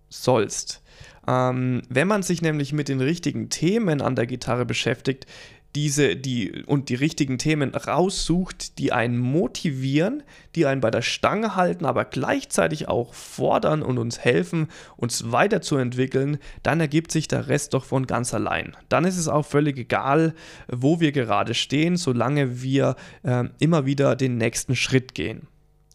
sollst. 0.09 0.83
Ähm, 1.27 1.83
wenn 1.89 2.09
man 2.09 2.23
sich 2.23 2.43
nämlich 2.43 2.73
mit 2.73 2.89
den 2.89 3.01
richtigen 3.01 3.49
Themen 3.49 4.01
an 4.01 4.17
der 4.17 4.27
Gitarre 4.27 4.67
beschäftigt, 4.67 5.27
diese, 5.75 6.17
die 6.17 6.65
und 6.67 6.89
die 6.89 6.95
richtigen 6.95 7.39
Themen 7.39 7.75
raussucht, 7.75 8.79
die 8.79 8.93
einen 8.93 9.19
motivieren, 9.19 10.23
die 10.55 10.67
einen 10.67 10.81
bei 10.81 10.91
der 10.91 11.03
Stange 11.03 11.57
halten, 11.57 11.87
aber 11.87 12.05
gleichzeitig 12.05 12.89
auch 12.89 13.15
fordern 13.15 13.83
und 13.83 13.99
uns 13.99 14.19
helfen, 14.19 14.69
uns 14.97 15.33
weiterzuentwickeln, 15.33 16.39
dann 16.63 16.81
ergibt 16.81 17.11
sich 17.11 17.27
der 17.27 17.49
Rest 17.49 17.75
doch 17.75 17.85
von 17.85 18.07
ganz 18.07 18.35
allein. 18.35 18.77
Dann 18.89 19.05
ist 19.05 19.17
es 19.17 19.29
auch 19.29 19.47
völlig 19.47 19.79
egal, 19.79 20.35
wo 20.69 21.01
wir 21.01 21.13
gerade 21.13 21.55
stehen, 21.55 21.97
solange 21.97 22.63
wir 22.63 22.97
äh, 23.23 23.45
immer 23.59 23.87
wieder 23.87 24.15
den 24.15 24.37
nächsten 24.37 24.77
Schritt 24.77 25.15
gehen. 25.15 25.49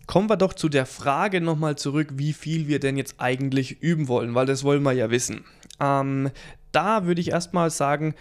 Kommen 0.07 0.29
wir 0.29 0.37
doch 0.37 0.53
zu 0.53 0.69
der 0.69 0.85
Frage 0.85 1.41
nochmal 1.41 1.77
zurück, 1.77 2.13
wie 2.13 2.31
viel 2.33 2.67
wir 2.67 2.79
denn 2.79 2.95
jetzt 2.97 3.15
eigentlich 3.17 3.81
üben 3.81 4.07
wollen, 4.07 4.35
weil 4.35 4.45
das 4.45 4.63
wollen 4.63 4.83
wir 4.83 4.93
ja 4.93 5.11
wissen. 5.11 5.43
Ähm, 5.81 6.31
da 6.71 7.05
würde 7.05 7.21
ich 7.21 7.31
erstmal 7.31 7.69
sagen, 7.69 8.15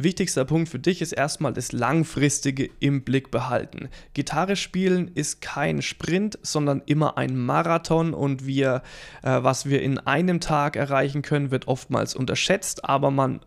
Wichtigster 0.00 0.44
Punkt 0.44 0.68
für 0.68 0.78
dich 0.78 1.02
ist 1.02 1.10
erstmal 1.10 1.52
das 1.52 1.72
Langfristige 1.72 2.70
im 2.78 3.02
Blick 3.02 3.32
behalten. 3.32 3.88
Gitarre 4.14 4.54
spielen 4.54 5.10
ist 5.12 5.40
kein 5.40 5.82
Sprint, 5.82 6.38
sondern 6.40 6.82
immer 6.86 7.18
ein 7.18 7.36
Marathon 7.36 8.14
und 8.14 8.46
wir, 8.46 8.82
äh, 9.24 9.42
was 9.42 9.68
wir 9.68 9.82
in 9.82 9.98
einem 9.98 10.38
Tag 10.38 10.76
erreichen 10.76 11.22
können, 11.22 11.50
wird 11.50 11.66
oftmals 11.66 12.14
unterschätzt, 12.14 12.84
aber 12.84 13.10
man 13.10 13.40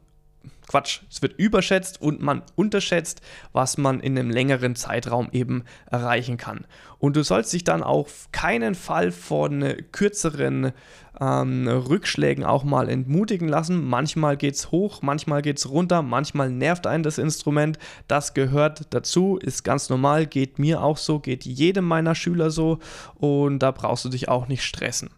Quatsch, 0.71 1.01
es 1.09 1.21
wird 1.21 1.37
überschätzt 1.37 2.01
und 2.01 2.21
man 2.21 2.43
unterschätzt, 2.55 3.19
was 3.51 3.77
man 3.77 3.99
in 3.99 4.17
einem 4.17 4.29
längeren 4.29 4.77
Zeitraum 4.77 5.27
eben 5.33 5.65
erreichen 5.89 6.37
kann. 6.37 6.65
Und 6.97 7.17
du 7.17 7.23
sollst 7.23 7.51
dich 7.51 7.65
dann 7.65 7.83
auf 7.83 8.29
keinen 8.31 8.73
Fall 8.75 9.11
von 9.11 9.75
kürzeren 9.91 10.71
ähm, 11.19 11.67
Rückschlägen 11.67 12.45
auch 12.45 12.63
mal 12.63 12.87
entmutigen 12.87 13.49
lassen. 13.49 13.83
Manchmal 13.83 14.37
geht 14.37 14.55
es 14.55 14.71
hoch, 14.71 15.01
manchmal 15.01 15.41
geht 15.41 15.57
es 15.57 15.69
runter, 15.69 16.03
manchmal 16.03 16.49
nervt 16.49 16.87
einen 16.87 17.03
das 17.03 17.17
Instrument. 17.17 17.77
Das 18.07 18.33
gehört 18.33 18.93
dazu, 18.93 19.37
ist 19.37 19.65
ganz 19.65 19.89
normal, 19.89 20.25
geht 20.25 20.57
mir 20.57 20.81
auch 20.81 20.97
so, 20.97 21.19
geht 21.19 21.43
jedem 21.43 21.83
meiner 21.83 22.15
Schüler 22.15 22.49
so 22.49 22.79
und 23.15 23.59
da 23.59 23.71
brauchst 23.71 24.05
du 24.05 24.09
dich 24.09 24.29
auch 24.29 24.47
nicht 24.47 24.63
stressen. 24.63 25.09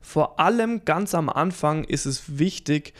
Vor 0.00 0.38
allem 0.38 0.84
ganz 0.84 1.14
am 1.14 1.30
Anfang 1.30 1.84
ist 1.84 2.04
es 2.04 2.38
wichtig, 2.38 2.92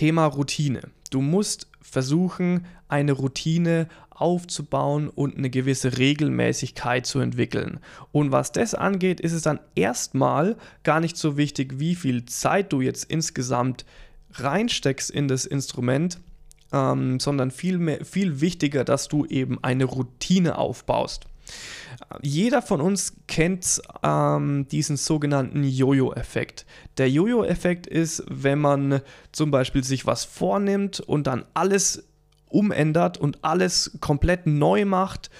Thema 0.00 0.24
Routine. 0.24 0.80
Du 1.10 1.20
musst 1.20 1.68
versuchen, 1.82 2.64
eine 2.88 3.12
Routine 3.12 3.86
aufzubauen 4.08 5.10
und 5.10 5.36
eine 5.36 5.50
gewisse 5.50 5.98
Regelmäßigkeit 5.98 7.04
zu 7.04 7.18
entwickeln. 7.20 7.80
Und 8.10 8.32
was 8.32 8.50
das 8.50 8.74
angeht, 8.74 9.20
ist 9.20 9.34
es 9.34 9.42
dann 9.42 9.60
erstmal 9.74 10.56
gar 10.84 11.00
nicht 11.00 11.18
so 11.18 11.36
wichtig, 11.36 11.80
wie 11.80 11.94
viel 11.94 12.24
Zeit 12.24 12.72
du 12.72 12.80
jetzt 12.80 13.10
insgesamt 13.10 13.84
reinsteckst 14.32 15.10
in 15.10 15.28
das 15.28 15.44
Instrument, 15.44 16.18
ähm, 16.72 17.20
sondern 17.20 17.50
viel, 17.50 17.76
mehr, 17.76 18.02
viel 18.02 18.40
wichtiger, 18.40 18.84
dass 18.84 19.06
du 19.06 19.26
eben 19.26 19.62
eine 19.62 19.84
Routine 19.84 20.56
aufbaust. 20.56 21.26
Jeder 22.22 22.62
von 22.62 22.80
uns 22.80 23.14
kennt 23.26 23.80
ähm, 24.02 24.66
diesen 24.68 24.96
sogenannten 24.96 25.64
Jojo-Effekt. 25.64 26.66
Der 26.98 27.10
Jojo-Effekt 27.10 27.86
ist, 27.86 28.24
wenn 28.28 28.58
man 28.58 29.00
zum 29.32 29.50
Beispiel 29.50 29.84
sich 29.84 30.06
was 30.06 30.24
vornimmt 30.24 31.00
und 31.00 31.26
dann 31.26 31.44
alles 31.54 32.04
umändert 32.48 33.18
und 33.18 33.44
alles 33.44 33.96
komplett 34.00 34.46
neu 34.46 34.84
macht 34.84 35.30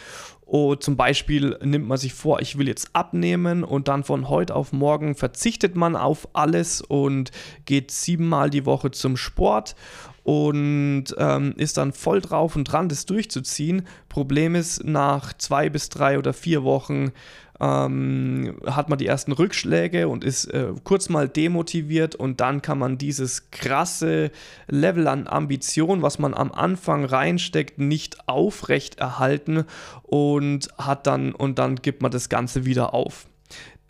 Oh, 0.53 0.75
zum 0.75 0.97
Beispiel 0.97 1.57
nimmt 1.63 1.87
man 1.87 1.97
sich 1.97 2.13
vor, 2.13 2.41
ich 2.43 2.59
will 2.59 2.67
jetzt 2.67 2.91
abnehmen 2.93 3.63
und 3.63 3.87
dann 3.87 4.03
von 4.03 4.29
heute 4.29 4.57
auf 4.57 4.73
morgen 4.73 5.15
verzichtet 5.15 5.77
man 5.77 5.95
auf 5.95 6.27
alles 6.33 6.81
und 6.81 7.31
geht 7.67 7.93
siebenmal 7.93 8.51
die 8.51 8.67
Woche 8.67 8.91
zum 8.91 9.17
Sport 9.17 9.77
und 10.23 11.07
ähm, 11.19 11.55
ist 11.57 11.77
dann 11.77 11.93
voll 11.93 12.21
drauf 12.21 12.57
und 12.57 12.65
dran, 12.65 12.89
das 12.89 13.07
durchzuziehen. 13.07 13.87
Problem 14.09 14.55
ist, 14.55 14.85
nach 14.85 15.33
zwei 15.35 15.69
bis 15.69 15.89
drei 15.89 16.19
oder 16.19 16.33
vier 16.33 16.63
Wochen 16.63 17.13
ähm, 17.61 18.57
hat 18.67 18.89
man 18.89 18.99
die 18.99 19.07
ersten 19.07 19.33
Rückschläge 19.33 20.09
und 20.09 20.25
ist 20.25 20.47
äh, 20.47 20.73
kurz 20.83 21.09
mal 21.09 21.29
demotiviert 21.29 22.15
und 22.15 22.41
dann 22.41 22.63
kann 22.63 22.79
man 22.79 22.97
dieses 22.97 23.51
krasse 23.51 24.31
Level 24.67 25.07
an 25.09 25.29
Ambition, 25.29 26.03
was 26.03 26.19
man 26.19 26.35
am 26.35 26.53
Anfang 26.53 27.05
reinsteckt, 27.05 27.79
nicht 27.79 28.29
aufrecht 28.29 28.99
erhalten 28.99 29.65
und 30.03 30.69
hat 30.79 31.07
dann 31.07 31.33
und 31.35 31.59
dann 31.59 31.77
gibt 31.77 32.03
man 32.03 32.11
das 32.11 32.29
Ganze 32.29 32.65
wieder 32.65 32.95
auf. 32.95 33.27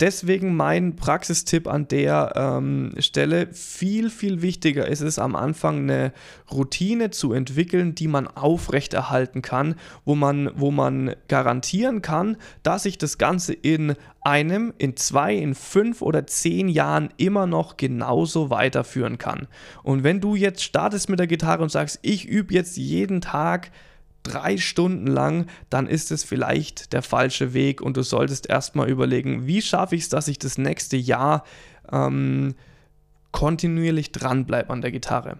Deswegen 0.01 0.55
mein 0.55 0.95
Praxistipp 0.95 1.67
an 1.67 1.87
der 1.87 2.33
ähm, 2.35 2.91
Stelle, 2.97 3.49
viel, 3.53 4.09
viel 4.09 4.41
wichtiger 4.41 4.87
ist 4.87 5.01
es 5.01 5.19
am 5.19 5.35
Anfang 5.35 5.83
eine 5.83 6.11
Routine 6.51 7.11
zu 7.11 7.33
entwickeln, 7.33 7.93
die 7.93 8.07
man 8.07 8.27
aufrechterhalten 8.27 9.43
kann, 9.43 9.75
wo 10.03 10.15
man, 10.15 10.49
wo 10.55 10.71
man 10.71 11.15
garantieren 11.27 12.01
kann, 12.01 12.37
dass 12.63 12.85
ich 12.85 12.97
das 12.97 13.19
Ganze 13.19 13.53
in 13.53 13.93
einem, 14.21 14.73
in 14.79 14.97
zwei, 14.97 15.35
in 15.35 15.53
fünf 15.53 16.01
oder 16.01 16.25
zehn 16.25 16.67
Jahren 16.67 17.09
immer 17.17 17.45
noch 17.45 17.77
genauso 17.77 18.49
weiterführen 18.49 19.19
kann. 19.19 19.47
Und 19.83 20.03
wenn 20.03 20.19
du 20.19 20.33
jetzt 20.33 20.63
startest 20.63 21.09
mit 21.09 21.19
der 21.19 21.27
Gitarre 21.27 21.61
und 21.61 21.69
sagst, 21.69 21.99
ich 22.01 22.27
übe 22.27 22.55
jetzt 22.55 22.75
jeden 22.75 23.21
Tag 23.21 23.69
drei 24.23 24.57
Stunden 24.57 25.07
lang, 25.07 25.47
dann 25.69 25.87
ist 25.87 26.11
es 26.11 26.23
vielleicht 26.23 26.93
der 26.93 27.01
falsche 27.01 27.53
Weg 27.53 27.81
und 27.81 27.97
du 27.97 28.03
solltest 28.03 28.47
erstmal 28.47 28.89
überlegen, 28.89 29.47
wie 29.47 29.61
schaffe 29.61 29.95
ich 29.95 30.03
es, 30.03 30.09
dass 30.09 30.27
ich 30.27 30.39
das 30.39 30.57
nächste 30.57 30.97
Jahr 30.97 31.43
ähm, 31.91 32.55
kontinuierlich 33.31 34.11
dranbleibe 34.11 34.71
an 34.71 34.81
der 34.81 34.91
Gitarre. 34.91 35.39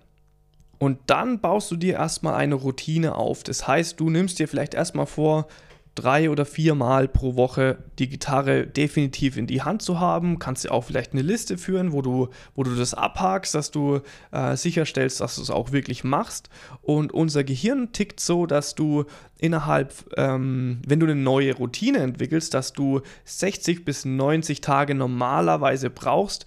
Und 0.79 0.97
dann 1.05 1.39
baust 1.41 1.69
du 1.69 1.75
dir 1.75 1.93
erstmal 1.93 2.35
eine 2.35 2.55
Routine 2.55 3.15
auf. 3.15 3.43
Das 3.43 3.67
heißt, 3.67 3.99
du 3.99 4.09
nimmst 4.09 4.39
dir 4.39 4.47
vielleicht 4.47 4.73
erstmal 4.73 5.05
vor, 5.05 5.47
drei 5.95 6.29
oder 6.29 6.45
viermal 6.45 7.07
pro 7.07 7.35
Woche 7.35 7.77
die 7.99 8.07
Gitarre 8.07 8.65
definitiv 8.65 9.35
in 9.35 9.45
die 9.45 9.61
Hand 9.61 9.81
zu 9.81 9.99
haben. 9.99 10.39
Kannst 10.39 10.63
du 10.63 10.71
auch 10.71 10.85
vielleicht 10.85 11.11
eine 11.11 11.21
Liste 11.21 11.57
führen, 11.57 11.91
wo 11.91 12.01
du, 12.01 12.29
wo 12.55 12.63
du 12.63 12.75
das 12.75 12.93
abhakst, 12.93 13.53
dass 13.55 13.71
du 13.71 13.99
äh, 14.31 14.55
sicherstellst, 14.55 15.19
dass 15.19 15.35
du 15.35 15.41
es 15.41 15.49
auch 15.49 15.71
wirklich 15.73 16.03
machst. 16.03 16.49
Und 16.81 17.13
unser 17.13 17.43
Gehirn 17.43 17.91
tickt 17.91 18.21
so, 18.21 18.45
dass 18.45 18.73
du 18.73 19.05
innerhalb, 19.37 19.93
ähm, 20.17 20.81
wenn 20.87 20.99
du 20.99 21.07
eine 21.07 21.15
neue 21.15 21.55
Routine 21.55 21.97
entwickelst, 21.97 22.53
dass 22.53 22.73
du 22.73 23.01
60 23.25 23.83
bis 23.83 24.05
90 24.05 24.61
Tage 24.61 24.95
normalerweise 24.95 25.89
brauchst, 25.89 26.45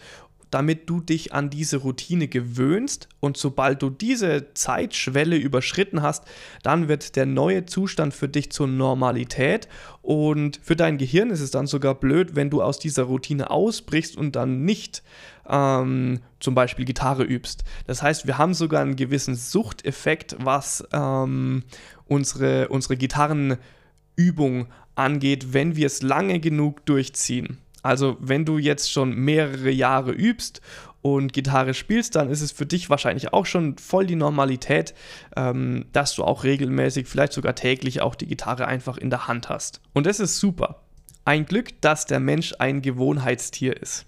damit 0.54 0.88
du 0.88 1.00
dich 1.00 1.34
an 1.34 1.50
diese 1.50 1.78
Routine 1.78 2.28
gewöhnst 2.28 3.08
und 3.18 3.36
sobald 3.36 3.82
du 3.82 3.90
diese 3.90 4.54
Zeitschwelle 4.54 5.34
überschritten 5.34 6.00
hast, 6.00 6.22
dann 6.62 6.86
wird 6.86 7.16
der 7.16 7.26
neue 7.26 7.66
Zustand 7.66 8.14
für 8.14 8.28
dich 8.28 8.52
zur 8.52 8.68
Normalität 8.68 9.66
und 10.00 10.60
für 10.62 10.76
dein 10.76 10.96
Gehirn 10.96 11.30
ist 11.30 11.40
es 11.40 11.50
dann 11.50 11.66
sogar 11.66 11.96
blöd, 11.96 12.36
wenn 12.36 12.50
du 12.50 12.62
aus 12.62 12.78
dieser 12.78 13.02
Routine 13.02 13.50
ausbrichst 13.50 14.16
und 14.16 14.36
dann 14.36 14.64
nicht 14.64 15.02
ähm, 15.48 16.20
zum 16.38 16.54
Beispiel 16.54 16.84
Gitarre 16.84 17.24
übst. 17.24 17.64
Das 17.88 18.00
heißt, 18.00 18.28
wir 18.28 18.38
haben 18.38 18.54
sogar 18.54 18.82
einen 18.82 18.94
gewissen 18.94 19.34
Suchteffekt, 19.34 20.36
was 20.38 20.86
ähm, 20.92 21.64
unsere, 22.06 22.68
unsere 22.68 22.96
Gitarrenübung 22.96 24.68
angeht, 24.94 25.52
wenn 25.52 25.74
wir 25.74 25.86
es 25.86 26.00
lange 26.00 26.38
genug 26.38 26.86
durchziehen. 26.86 27.58
Also 27.84 28.16
wenn 28.18 28.46
du 28.46 28.56
jetzt 28.56 28.90
schon 28.90 29.14
mehrere 29.14 29.70
Jahre 29.70 30.10
übst 30.10 30.62
und 31.02 31.34
Gitarre 31.34 31.74
spielst, 31.74 32.16
dann 32.16 32.30
ist 32.30 32.40
es 32.40 32.50
für 32.50 32.64
dich 32.64 32.88
wahrscheinlich 32.88 33.34
auch 33.34 33.44
schon 33.44 33.76
voll 33.76 34.06
die 34.06 34.16
Normalität, 34.16 34.94
ähm, 35.36 35.84
dass 35.92 36.14
du 36.14 36.24
auch 36.24 36.44
regelmäßig, 36.44 37.06
vielleicht 37.06 37.34
sogar 37.34 37.54
täglich 37.54 38.00
auch 38.00 38.14
die 38.14 38.26
Gitarre 38.26 38.66
einfach 38.66 38.96
in 38.96 39.10
der 39.10 39.28
Hand 39.28 39.50
hast. 39.50 39.82
Und 39.92 40.06
das 40.06 40.18
ist 40.18 40.38
super. 40.38 40.80
Ein 41.26 41.44
Glück, 41.44 41.78
dass 41.82 42.06
der 42.06 42.20
Mensch 42.20 42.54
ein 42.58 42.80
Gewohnheitstier 42.80 43.80
ist. 43.80 44.06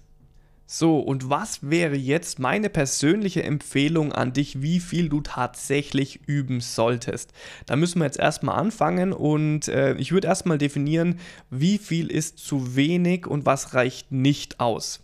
So, 0.69 0.99
und 0.99 1.29
was 1.29 1.59
wäre 1.61 1.95
jetzt 1.95 2.39
meine 2.39 2.69
persönliche 2.69 3.41
Empfehlung 3.41 4.11
an 4.11 4.33
dich, 4.33 4.61
wie 4.61 4.81
viel 4.81 5.07
du 5.07 5.21
tatsächlich 5.21 6.27
üben 6.27 6.59
solltest? 6.59 7.31
Da 7.65 7.77
müssen 7.77 7.99
wir 7.99 8.05
jetzt 8.05 8.19
erstmal 8.19 8.59
anfangen 8.59 9.13
und 9.13 9.69
äh, 9.69 9.93
ich 9.93 10.11
würde 10.11 10.27
erstmal 10.27 10.57
definieren, 10.57 11.21
wie 11.49 11.77
viel 11.77 12.11
ist 12.11 12.39
zu 12.39 12.75
wenig 12.75 13.27
und 13.27 13.45
was 13.45 13.75
reicht 13.75 14.11
nicht 14.11 14.59
aus. 14.59 15.01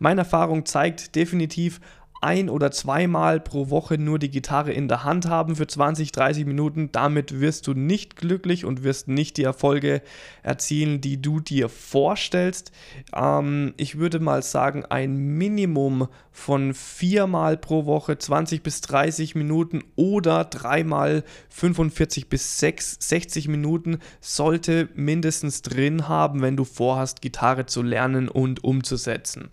Meine 0.00 0.22
Erfahrung 0.22 0.66
zeigt 0.66 1.14
definitiv, 1.14 1.80
ein- 2.24 2.48
oder 2.48 2.70
zweimal 2.70 3.38
pro 3.38 3.68
Woche 3.68 3.98
nur 3.98 4.18
die 4.18 4.30
Gitarre 4.30 4.72
in 4.72 4.88
der 4.88 5.04
Hand 5.04 5.28
haben 5.28 5.56
für 5.56 5.66
20, 5.66 6.10
30 6.10 6.46
Minuten. 6.46 6.90
Damit 6.90 7.38
wirst 7.38 7.66
du 7.66 7.74
nicht 7.74 8.16
glücklich 8.16 8.64
und 8.64 8.82
wirst 8.82 9.08
nicht 9.08 9.36
die 9.36 9.44
Erfolge 9.44 10.00
erzielen, 10.42 11.02
die 11.02 11.20
du 11.20 11.40
dir 11.40 11.68
vorstellst. 11.68 12.72
Ähm, 13.14 13.74
ich 13.76 13.98
würde 13.98 14.20
mal 14.20 14.42
sagen, 14.42 14.86
ein 14.86 15.16
Minimum 15.16 16.08
von 16.32 16.72
viermal 16.72 17.58
pro 17.58 17.84
Woche 17.84 18.16
20 18.16 18.62
bis 18.62 18.80
30 18.80 19.34
Minuten 19.34 19.84
oder 19.94 20.44
dreimal 20.44 21.24
45 21.50 22.30
bis 22.30 22.58
6, 22.58 22.96
60 23.00 23.48
Minuten 23.48 23.98
sollte 24.20 24.88
mindestens 24.94 25.60
drin 25.60 26.08
haben, 26.08 26.40
wenn 26.40 26.56
du 26.56 26.64
vorhast, 26.64 27.20
Gitarre 27.20 27.66
zu 27.66 27.82
lernen 27.82 28.28
und 28.28 28.64
umzusetzen. 28.64 29.50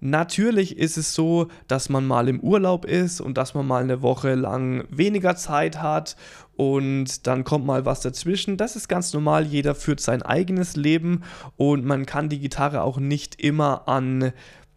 Natürlich 0.00 0.78
ist 0.78 0.96
es 0.96 1.14
so, 1.14 1.48
dass 1.66 1.88
man 1.88 2.06
mal 2.06 2.28
im 2.28 2.40
Urlaub 2.40 2.84
ist 2.84 3.20
und 3.20 3.36
dass 3.36 3.54
man 3.54 3.66
mal 3.66 3.82
eine 3.82 4.00
Woche 4.00 4.34
lang 4.34 4.84
weniger 4.90 5.34
Zeit 5.34 5.82
hat 5.82 6.16
und 6.56 7.26
dann 7.26 7.42
kommt 7.42 7.66
mal 7.66 7.84
was 7.84 8.00
dazwischen. 8.00 8.56
Das 8.56 8.76
ist 8.76 8.88
ganz 8.88 9.12
normal, 9.12 9.46
jeder 9.46 9.74
führt 9.74 10.00
sein 10.00 10.22
eigenes 10.22 10.76
Leben 10.76 11.24
und 11.56 11.84
man 11.84 12.06
kann 12.06 12.28
die 12.28 12.38
Gitarre 12.38 12.82
auch 12.82 12.98
nicht 12.98 13.40
immer 13.40 13.88
an 13.88 14.32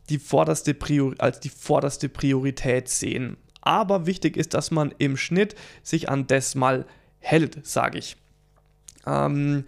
die 0.10 0.18
vorderste 0.18 0.76
als 1.20 1.40
die 1.40 1.50
vorderste 1.50 2.10
Priorität 2.10 2.90
sehen. 2.90 3.38
Aber 3.62 4.08
wichtig 4.08 4.38
ist, 4.38 4.56
dass 4.56 4.72
man 4.72 4.94
im 4.98 5.18
Schnitt 5.18 5.56
sich 5.84 6.10
an 6.10 6.26
das 6.26 6.56
mal 6.56 6.86
hält, 7.20 7.66
sage 7.66 8.00
ich. 8.00 8.18
Ähm, 9.06 9.66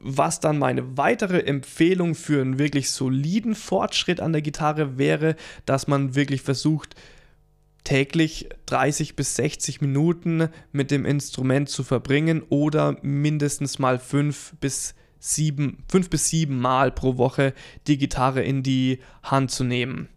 was 0.00 0.40
dann 0.40 0.58
meine 0.58 0.96
weitere 0.96 1.40
Empfehlung 1.40 2.14
für 2.14 2.40
einen 2.40 2.58
wirklich 2.58 2.90
soliden 2.90 3.54
Fortschritt 3.54 4.20
an 4.20 4.32
der 4.32 4.42
Gitarre 4.42 4.98
wäre, 4.98 5.36
dass 5.66 5.86
man 5.86 6.14
wirklich 6.14 6.42
versucht, 6.42 6.96
täglich 7.84 8.48
30 8.66 9.16
bis 9.16 9.36
60 9.36 9.80
Minuten 9.80 10.48
mit 10.72 10.90
dem 10.90 11.04
Instrument 11.04 11.68
zu 11.68 11.84
verbringen 11.84 12.42
oder 12.50 12.96
mindestens 13.02 13.78
mal 13.78 13.98
5 13.98 14.56
bis 14.60 14.94
7, 15.20 15.84
5 15.88 16.10
bis 16.10 16.28
7 16.28 16.58
Mal 16.58 16.92
pro 16.92 17.16
Woche 17.16 17.54
die 17.86 17.98
Gitarre 17.98 18.42
in 18.42 18.62
die 18.62 18.98
Hand 19.22 19.50
zu 19.50 19.64
nehmen. 19.64 20.08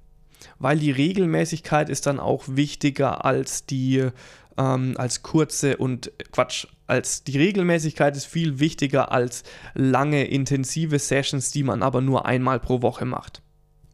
Weil 0.60 0.80
die 0.80 0.92
Regelmäßigkeit 0.92 1.90
ist 1.90 2.08
dann 2.08 2.20
auch 2.20 2.44
wichtiger 2.48 3.26
als 3.26 3.66
die 3.66 4.10
ähm, 4.58 4.96
als 4.98 5.24
kurze 5.24 5.78
und 5.78 6.12
Quatsch, 6.32 6.68
als 6.92 7.24
die 7.24 7.38
Regelmäßigkeit 7.38 8.18
ist 8.18 8.26
viel 8.26 8.60
wichtiger 8.60 9.14
als 9.14 9.44
lange 9.74 10.26
intensive 10.26 11.00
Sessions, 11.00 11.50
die 11.50 11.64
man 11.64 11.84
aber 11.84 12.02
nur 12.02 12.26
einmal 12.26 12.60
pro 12.60 12.82
Woche 12.82 13.06
macht. 13.06 13.42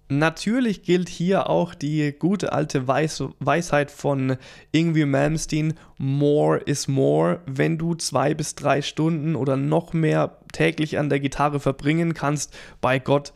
Natürlich 0.09 0.81
gilt 0.81 1.07
hier 1.07 1.47
auch 1.47 1.75
die 1.75 2.11
gute 2.17 2.53
alte 2.53 2.87
Weis 2.87 3.23
Weisheit 3.39 3.91
von 3.91 4.37
Ingwie 4.71 5.05
Malmsteen, 5.05 5.75
more 5.99 6.57
is 6.57 6.87
more. 6.87 7.41
Wenn 7.45 7.77
du 7.77 7.93
zwei 7.93 8.33
bis 8.33 8.55
drei 8.55 8.81
Stunden 8.81 9.35
oder 9.35 9.57
noch 9.57 9.93
mehr 9.93 10.39
täglich 10.51 10.97
an 10.97 11.09
der 11.09 11.19
Gitarre 11.19 11.59
verbringen 11.59 12.15
kannst, 12.15 12.57
bei 12.81 12.97
Gott, 12.97 13.31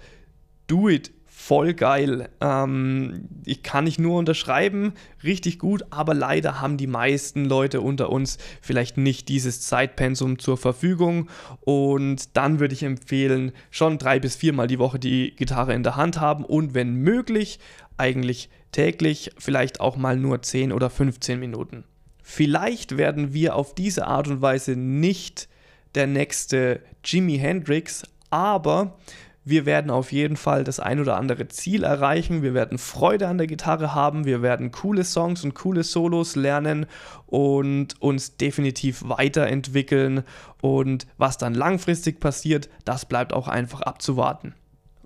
do 0.66 0.90
it 0.90 1.12
voll 1.42 1.74
geil. 1.74 2.30
Ähm, 2.40 3.28
ich 3.46 3.64
kann 3.64 3.86
nicht 3.86 4.00
nur 4.00 4.20
unterschreiben, 4.20 4.94
richtig 5.24 5.58
gut, 5.58 5.84
aber 5.90 6.14
leider 6.14 6.62
haben 6.62 6.78
die 6.78 6.88
meisten 6.88 7.46
Leute 7.46 7.82
unter 7.82 8.12
uns 8.12 8.38
vielleicht 8.62 8.98
nicht 8.98 9.28
dieses 9.28 9.62
Zeitpensum 9.62 10.38
zur 10.38 10.58
Verfügung 10.58 11.30
und 11.62 12.38
dann 12.38 12.60
würde 12.60 12.76
ich 12.76 12.84
empfehlen, 12.84 13.54
schon 13.72 13.98
drei 13.98 14.20
bis 14.20 14.36
viermal 14.36 14.68
die 14.68 14.78
Woche 14.78 15.00
die 15.00 15.36
Gitarre 15.36 15.74
in 15.74 15.84
der 15.84 15.96
Hand 15.96 16.20
haben 16.20 16.46
und 16.46 16.76
wenn 16.76 16.94
möglich, 16.94 17.60
eigentlich 17.98 18.50
täglich, 18.72 19.32
vielleicht 19.38 19.80
auch 19.80 19.98
mal 19.98 20.18
nur 20.18 20.42
10 20.42 20.72
oder 20.72 20.90
15 20.90 21.40
Minuten. 21.40 21.84
Vielleicht 22.22 22.98
werden 22.98 23.34
wir 23.34 23.56
auf 23.56 23.74
diese 23.74 24.06
Art 24.06 24.28
und 24.28 24.42
Weise 24.42 24.76
nicht 24.76 25.50
der 25.96 26.08
nächste 26.08 26.82
Jimi 27.04 27.38
Hendrix, 27.40 28.04
aber 28.30 28.98
wir 29.44 29.66
werden 29.66 29.90
auf 29.90 30.12
jeden 30.12 30.38
Fall 30.38 30.64
das 30.64 30.80
ein 30.80 31.00
oder 31.00 31.18
andere 31.18 31.48
Ziel 31.48 31.84
erreichen. 31.84 32.44
Wir 32.44 32.54
werden 32.54 32.78
Freude 32.78 33.28
an 33.28 33.40
der 33.40 33.48
Gitarre 33.48 33.96
haben. 33.96 34.26
Wir 34.26 34.44
werden 34.44 34.72
coole 34.72 35.04
Songs 35.04 35.44
und 35.44 35.56
coole 35.56 35.84
Solos 35.84 36.36
lernen 36.36 36.86
und 37.26 38.00
uns 38.00 38.38
definitiv 38.38 39.02
weiterentwickeln. 39.04 40.24
Und 40.62 41.08
was 41.18 41.40
dann 41.40 41.56
langfristig 41.56 42.20
passiert, 42.20 42.70
das 42.86 43.06
bleibt 43.06 43.34
auch 43.34 43.48
einfach 43.48 43.82
abzuwarten. 43.82 44.54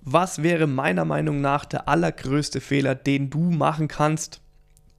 Was 0.02 0.42
wäre 0.42 0.66
meiner 0.66 1.06
Meinung 1.06 1.40
nach 1.40 1.64
der 1.64 1.88
allergrößte 1.88 2.60
Fehler, 2.60 2.94
den 2.94 3.30
du 3.30 3.40
machen 3.40 3.88
kannst? 3.88 4.42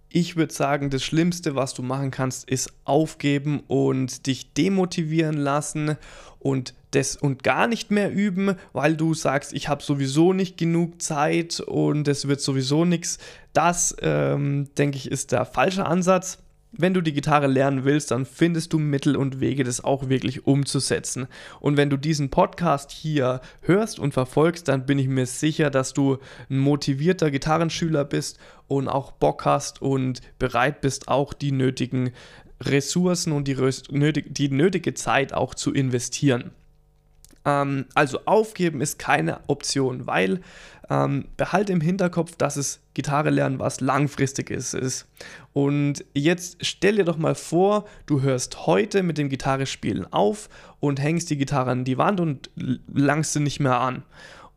Ich 0.10 0.36
würde 0.36 0.54
sagen, 0.54 0.90
das 0.90 1.04
Schlimmste, 1.04 1.56
was 1.56 1.76
du 1.76 1.84
machen 1.84 2.10
kannst, 2.10 2.50
ist 2.50 2.74
aufgeben 2.86 3.62
und 3.68 4.26
dich 4.26 4.54
demotivieren 4.54 5.38
lassen 5.38 5.96
und 6.40 6.74
das 6.92 7.16
und 7.16 7.44
gar 7.44 7.68
nicht 7.68 7.92
mehr 7.92 8.12
üben, 8.12 8.56
weil 8.74 8.96
du 8.96 9.14
sagst, 9.14 9.54
ich 9.54 9.68
habe 9.68 9.84
sowieso 9.84 10.34
nicht 10.34 10.58
genug 10.58 11.02
Zeit 11.02 11.60
und 11.60 12.08
es 12.08 12.28
wird 12.28 12.42
sowieso 12.42 12.86
nichts. 12.86 13.18
Das, 13.54 13.96
ähm, 14.02 14.70
denke 14.78 14.98
ich, 14.98 15.12
ist 15.12 15.32
der 15.32 15.46
falsche 15.46 15.86
Ansatz. 15.86 16.44
Wenn 16.74 16.94
du 16.94 17.02
die 17.02 17.14
Gitarre 17.14 17.48
lernen 17.48 17.86
willst, 17.86 18.12
dann 18.12 18.26
findest 18.26 18.74
du 18.74 18.78
Mittel 18.78 19.16
und 19.16 19.40
Wege, 19.40 19.64
das 19.64 19.84
auch 19.84 20.10
wirklich 20.10 20.46
umzusetzen. 20.46 21.28
Und 21.60 21.78
wenn 21.78 21.90
du 21.90 21.98
diesen 21.98 22.30
Podcast 22.30 22.92
hier 22.92 23.42
hörst 23.62 24.00
und 24.00 24.14
verfolgst, 24.14 24.68
dann 24.68 24.86
bin 24.86 25.00
ich 25.00 25.08
mir 25.08 25.26
sicher, 25.26 25.70
dass 25.70 25.94
du 25.94 26.18
ein 26.50 26.60
motivierter 26.60 27.32
Gitarrenschüler 27.32 28.04
bist 28.04 28.38
und 28.68 28.90
auch 28.90 29.14
Bock 29.14 29.46
hast 29.46 29.82
und 29.82 30.22
bereit 30.40 30.82
bist, 30.82 31.08
auch 31.08 31.34
die 31.34 31.54
nötigen 31.54 32.12
Ressourcen 32.62 33.32
und 33.32 33.48
die, 33.48 33.56
die 34.28 34.50
nötige 34.50 34.94
Zeit 34.94 35.34
auch 35.34 35.56
zu 35.56 35.74
investieren. 35.74 36.52
Ähm, 37.48 37.86
also 37.96 38.20
aufgeben 38.26 38.82
ist 38.82 39.00
keine 39.00 39.40
Option, 39.48 40.06
weil 40.06 40.42
ähm, 40.90 41.26
behalte 41.38 41.74
im 41.74 41.82
Hinterkopf, 41.82 42.36
dass 42.36 42.58
es 42.58 42.82
Gitarre 42.94 43.30
lernen 43.30 43.60
was 43.60 43.82
langfristig 43.82 44.50
ist. 44.50 45.08
Und 45.54 46.06
jetzt 46.14 46.58
stell 46.66 46.98
dir 46.98 47.06
doch 47.06 47.18
mal 47.18 47.36
vor, 47.36 47.86
du 48.06 48.22
hörst 48.22 48.68
heute 48.68 49.02
mit 49.02 49.18
dem 49.18 49.30
Gitarre 49.30 49.66
spielen 49.66 50.12
auf 50.12 50.50
und 50.80 51.02
hängst 51.02 51.30
die 51.30 51.38
Gitarre 51.38 51.72
an 51.72 51.86
die 51.86 51.98
Wand 51.98 52.20
und 52.20 52.50
langst 52.94 53.34
sie 53.34 53.40
nicht 53.40 53.60
mehr 53.60 53.80
an. 53.80 54.04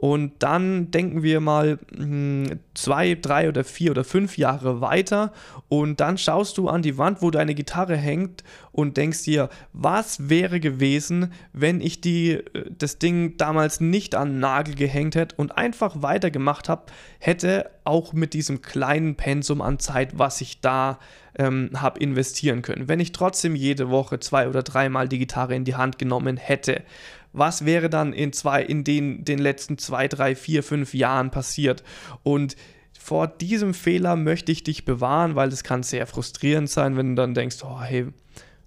Und 0.01 0.33
dann 0.43 0.91
denken 0.91 1.23
wir 1.23 1.41
mal 1.41 1.79
hm, 1.95 2.59
zwei, 2.73 3.17
drei 3.17 3.51
oder 3.51 3.65
vier 3.65 3.91
oder 3.91 4.03
fünf 4.03 4.39
Jahre 4.39 4.81
weiter 4.81 5.31
und 5.69 6.01
dann 6.01 6.17
schaust 6.17 6.57
du 6.57 6.69
an 6.69 6.81
die 6.81 6.97
Wand, 6.97 7.21
wo 7.21 7.31
deine 7.31 7.55
Gitarre 7.55 7.99
hängt 7.99 8.43
und 8.73 8.97
denkst 8.97 9.25
dir, 9.25 9.51
was 9.75 10.31
wäre 10.31 10.59
gewesen, 10.59 11.35
wenn 11.53 11.83
ich 11.83 12.01
die, 12.01 12.31
äh, 12.31 12.71
das 12.71 12.99
Ding 12.99 13.37
damals 13.37 13.81
nicht 13.81 14.15
an 14.15 14.31
den 14.31 14.41
Nagel 14.41 14.75
gehängt 14.75 15.17
hätte 15.17 15.37
und 15.37 15.59
einfach 15.59 16.01
weitergemacht 16.01 16.71
habe, 16.71 16.87
hätte 17.19 17.69
auch 17.85 18.15
mit 18.15 18.33
diesem 18.33 18.63
kleinen 18.63 19.17
Pensum 19.17 19.61
an 19.61 19.79
Zeit, 19.79 20.19
was 20.19 20.41
ich 20.41 20.63
da 20.63 20.99
ähm, 21.37 21.71
habe 21.77 22.01
investieren 22.01 22.63
können. 22.63 22.89
Wenn 22.89 23.01
ich 23.01 23.13
trotzdem 23.13 23.55
jede 23.55 23.91
Woche 23.91 24.19
zwei 24.19 24.49
oder 24.49 24.63
dreimal 24.63 25.09
die 25.09 25.19
Gitarre 25.19 25.55
in 25.55 25.65
die 25.65 25.77
Hand 25.77 25.99
genommen 25.99 26.39
hätte 26.39 26.85
was 27.33 27.64
wäre 27.64 27.88
dann 27.88 28.12
in, 28.12 28.33
zwei, 28.33 28.62
in 28.62 28.85
den, 28.85 29.25
den 29.25 29.38
letzten 29.38 29.79
zwei, 29.79 30.09
drei, 30.09 30.35
vier, 30.35 30.62
fünf 30.62 30.95
Jahren 30.95 31.31
passiert. 31.31 31.83
Und 32.23 32.57
vor 32.99 33.29
diesem 33.29 33.75
Fehler 33.75 34.16
möchte 34.16 34.53
ich 34.53 34.62
dich 34.62 34.85
bewahren, 34.85 35.35
weil 35.35 35.49
es 35.49 35.64
kann 35.64 35.83
sehr 35.83 36.07
frustrierend 36.07 36.69
sein, 36.69 36.97
wenn 36.97 37.16
du 37.16 37.23
dann 37.23 37.35
denkst, 37.35 37.59
oh 37.62 37.81
hey, 37.81 38.09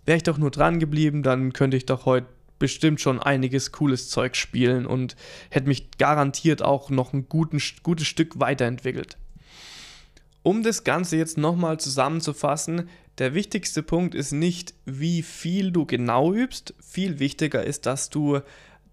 wäre 0.05 0.17
ich 0.17 0.23
doch 0.23 0.37
nur 0.37 0.51
dran 0.51 0.79
geblieben, 0.79 1.23
dann 1.23 1.53
könnte 1.53 1.77
ich 1.77 1.85
doch 1.85 2.05
heute 2.05 2.27
bestimmt 2.59 3.01
schon 3.01 3.21
einiges 3.21 3.71
cooles 3.71 4.09
Zeug 4.09 4.35
spielen 4.35 4.85
und 4.85 5.15
hätte 5.49 5.67
mich 5.67 5.97
garantiert 5.97 6.61
auch 6.61 6.89
noch 6.89 7.13
ein 7.13 7.27
guten, 7.27 7.61
gutes 7.83 8.07
Stück 8.07 8.39
weiterentwickelt. 8.39 9.17
Um 10.43 10.63
das 10.63 10.83
Ganze 10.83 11.17
jetzt 11.17 11.37
nochmal 11.37 11.79
zusammenzufassen, 11.79 12.89
der 13.19 13.33
wichtigste 13.33 13.83
Punkt 13.83 14.15
ist 14.15 14.31
nicht, 14.31 14.73
wie 14.85 15.21
viel 15.21 15.71
du 15.71 15.85
genau 15.85 16.33
übst. 16.33 16.73
Viel 16.79 17.19
wichtiger 17.19 17.63
ist, 17.63 17.85
dass 17.85 18.09
du 18.09 18.39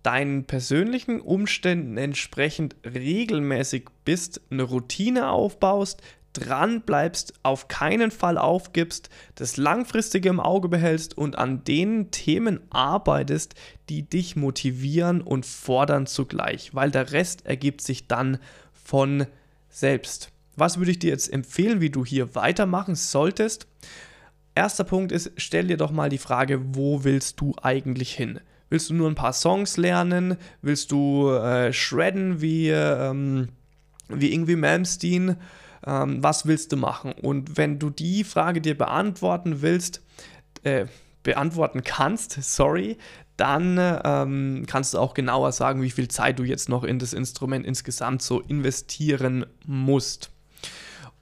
deinen 0.03 0.45
persönlichen 0.45 1.21
Umständen 1.21 1.97
entsprechend 1.97 2.77
regelmäßig 2.85 3.87
bist, 4.05 4.41
eine 4.51 4.63
Routine 4.63 5.31
aufbaust, 5.31 6.03
dran 6.33 6.83
bleibst, 6.83 7.35
auf 7.43 7.69
keinen 7.69 8.11
Fall 8.11 8.39
aufgibst, 8.39 9.11
das 9.35 9.57
Langfristige 9.57 10.29
im 10.29 10.39
Auge 10.39 10.69
behältst 10.69 11.17
und 11.19 11.37
an 11.37 11.65
den 11.65 12.11
Themen 12.11 12.61
arbeitest, 12.71 13.55
die 13.89 14.03
dich 14.03 14.37
motivieren 14.37 15.23
und 15.23 15.45
fordern 15.45 16.07
zugleich, 16.07 16.75
weil 16.75 16.91
der 16.91 17.13
Rest 17.13 17.47
ergibt 17.47 17.81
sich 17.81 18.07
dann 18.07 18.39
von 18.73 19.27
selbst. 19.71 20.31
Was 20.57 20.79
würde 20.79 20.93
ich 20.93 20.99
dir 20.99 21.11
jetzt 21.11 21.33
empfehlen, 21.33 21.81
wie 21.81 21.91
du 21.91 22.05
hier 22.05 22.35
weitermachen 22.35 22.95
solltest? 22.95 23.67
Erster 24.55 24.85
Punkt 24.85 25.13
ist, 25.13 25.33
stell 25.37 25.69
dir 25.69 25.77
doch 25.77 25.91
mal 25.91 26.09
die 26.09 26.19
Frage, 26.19 26.75
wo 26.75 27.05
willst 27.05 27.41
du 27.41 27.55
eigentlich 27.63 28.13
hin? 28.13 28.41
Willst 28.69 28.91
du 28.91 28.95
nur 28.95 29.09
ein 29.09 29.15
paar 29.15 29.33
Songs 29.33 29.77
lernen? 29.77 30.37
Willst 30.63 30.93
du 30.93 31.31
äh, 31.31 31.73
shredden 31.73 32.41
wie, 32.41 32.69
ähm, 32.69 33.49
wie 34.09 34.33
irgendwie 34.33 34.57
Malmsteen? 34.57 35.37
Ähm, 35.87 36.23
was 36.23 36.47
willst 36.47 36.73
du 36.73 36.77
machen? 36.77 37.13
Und 37.13 37.57
wenn 37.57 37.79
du 37.79 37.91
die 37.91 38.25
Frage 38.25 38.61
dir 38.61 38.77
beantworten 38.77 39.63
willst, 39.63 40.03
äh, 40.63 40.87
beantworten 41.23 41.83
kannst, 41.83 42.43
sorry, 42.43 42.97
dann 43.37 43.79
ähm, 44.05 44.65
kannst 44.67 44.95
du 44.95 44.99
auch 44.99 45.15
genauer 45.15 45.53
sagen, 45.53 45.83
wie 45.83 45.91
viel 45.91 46.09
Zeit 46.09 46.39
du 46.39 46.45
jetzt 46.45 46.69
noch 46.69 46.85
in 46.85 46.99
das 46.99 47.13
Instrument 47.13 47.65
insgesamt 47.67 48.23
so 48.23 48.41
investieren 48.41 49.47
musst. 49.67 50.31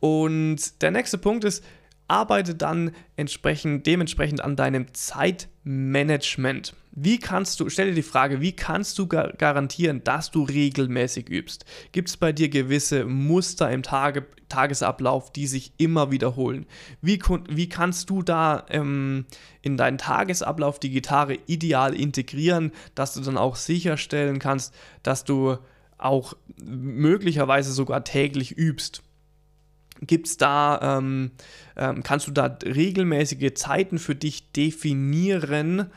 Und 0.01 0.83
der 0.83 0.91
nächste 0.91 1.19
Punkt 1.19 1.45
ist, 1.45 1.65
arbeite 2.09 2.55
dann 2.55 2.93
entsprechend, 3.17 3.87
dementsprechend 3.87 4.41
an 4.41 4.57
deinem 4.57 4.93
Zeitmanagement. 4.95 6.75
Wie 6.91 7.19
kannst 7.19 7.61
du, 7.61 7.69
stell 7.69 7.91
dir 7.91 7.95
die 7.95 8.03
Frage, 8.03 8.41
wie 8.41 8.53
kannst 8.53 8.99
du 8.99 9.07
gar 9.07 9.33
garantieren, 9.35 10.03
dass 10.03 10.31
du 10.33 10.43
regelmäßig 10.43 11.29
übst? 11.29 11.65
Gibt 11.93 12.09
es 12.09 12.17
bei 12.17 12.33
dir 12.33 12.49
gewisse 12.49 13.05
Muster 13.05 13.71
im 13.71 13.83
Tage, 13.85 14.27
Tagesablauf, 14.49 15.31
die 15.31 15.47
sich 15.47 15.73
immer 15.77 16.11
wiederholen? 16.11 16.67
Wie, 17.01 17.21
wie 17.49 17.69
kannst 17.69 18.11
du 18.11 18.23
da 18.23 18.65
ähm, 18.71 19.27
in 19.63 19.77
deinen 19.77 19.99
Tagesablauf 19.99 20.81
die 20.81 20.91
Gitarre 20.91 21.39
ideal 21.47 21.95
integrieren, 21.95 22.73
dass 22.95 23.15
du 23.15 23.21
dann 23.21 23.37
auch 23.37 23.55
sicherstellen 23.55 24.39
kannst, 24.39 24.75
dass 25.03 25.25
du 25.25 25.59
auch 25.99 26.35
möglicherweise 26.65 27.73
sogar 27.73 28.03
täglich 28.03 28.57
übst? 28.57 29.03
Gibt 30.01 30.29
es 30.29 30.37
da, 30.37 30.99
ähm, 30.99 31.33
ähm, 31.77 32.03
kannst 32.03 32.27
du 32.29 32.31
da 32.33 32.59
regelmäßige 32.65 33.55
Zeiten 33.55 33.99
für 33.99 34.15
dich 34.15 34.53
definieren, 34.53 35.91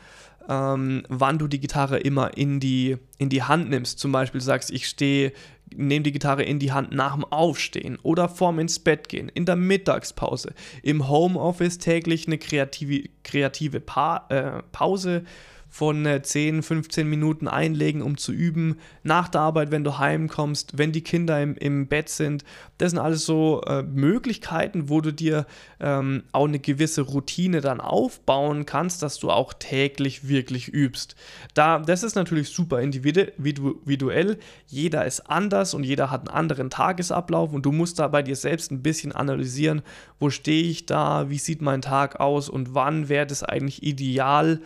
ähm, 0.48 1.04
wann 1.08 1.38
du 1.38 1.46
die 1.46 1.60
Gitarre 1.60 1.98
immer 1.98 2.36
in 2.36 2.60
die, 2.60 2.96
in 3.18 3.28
die 3.28 3.42
Hand 3.42 3.70
nimmst? 3.70 3.98
Zum 3.98 4.12
Beispiel 4.12 4.40
sagst, 4.40 4.70
ich 4.70 4.88
stehe, 4.88 5.32
nehme 5.74 6.02
die 6.02 6.12
Gitarre 6.12 6.42
in 6.42 6.58
die 6.58 6.72
Hand 6.72 6.92
nach 6.92 7.14
dem 7.14 7.24
Aufstehen 7.24 7.98
oder 8.02 8.28
vorm 8.28 8.58
ins 8.58 8.78
Bett 8.78 9.08
gehen, 9.08 9.28
in 9.28 9.46
der 9.46 9.56
Mittagspause, 9.56 10.52
im 10.82 11.08
Homeoffice 11.08 11.78
täglich 11.78 12.26
eine 12.26 12.38
kreative, 12.38 13.08
kreative 13.22 13.80
pa 13.80 14.26
äh, 14.28 14.62
Pause 14.72 15.24
von 15.72 16.06
10, 16.22 16.58
äh, 16.58 16.62
15 16.62 17.08
Minuten 17.08 17.48
einlegen, 17.48 18.02
um 18.02 18.18
zu 18.18 18.30
üben. 18.30 18.78
Nach 19.04 19.26
der 19.28 19.40
Arbeit, 19.40 19.70
wenn 19.70 19.84
du 19.84 19.96
heimkommst, 19.96 20.76
wenn 20.76 20.92
die 20.92 21.00
Kinder 21.00 21.42
im, 21.42 21.56
im 21.56 21.86
Bett 21.86 22.10
sind. 22.10 22.44
Das 22.76 22.90
sind 22.90 22.98
alles 23.00 23.24
so 23.24 23.62
äh, 23.62 23.82
Möglichkeiten, 23.82 24.90
wo 24.90 25.00
du 25.00 25.14
dir 25.14 25.46
ähm, 25.80 26.24
auch 26.32 26.46
eine 26.46 26.58
gewisse 26.58 27.00
Routine 27.00 27.62
dann 27.62 27.80
aufbauen 27.80 28.66
kannst, 28.66 29.02
dass 29.02 29.18
du 29.18 29.30
auch 29.30 29.54
täglich 29.54 30.28
wirklich 30.28 30.68
übst. 30.68 31.16
Da, 31.54 31.78
das 31.78 32.02
ist 32.02 32.16
natürlich 32.16 32.50
super 32.50 32.82
individuell. 32.82 34.38
Jeder 34.66 35.06
ist 35.06 35.20
anders 35.20 35.72
und 35.72 35.84
jeder 35.84 36.10
hat 36.10 36.28
einen 36.28 36.36
anderen 36.36 36.68
Tagesablauf 36.68 37.54
und 37.54 37.64
du 37.64 37.72
musst 37.72 37.98
da 37.98 38.08
bei 38.08 38.22
dir 38.22 38.36
selbst 38.36 38.70
ein 38.70 38.82
bisschen 38.82 39.12
analysieren, 39.12 39.80
wo 40.20 40.28
stehe 40.28 40.64
ich 40.64 40.84
da, 40.84 41.30
wie 41.30 41.38
sieht 41.38 41.62
mein 41.62 41.80
Tag 41.80 42.20
aus 42.20 42.50
und 42.50 42.74
wann 42.74 43.08
wäre 43.08 43.26
das 43.26 43.42
eigentlich 43.42 43.82
ideal, 43.82 44.60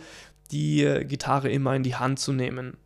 die 0.51 1.03
Gitarre 1.07 1.49
immer 1.49 1.75
in 1.75 1.83
die 1.83 1.95
Hand 1.95 2.19
zu 2.19 2.33
nehmen. 2.33 2.77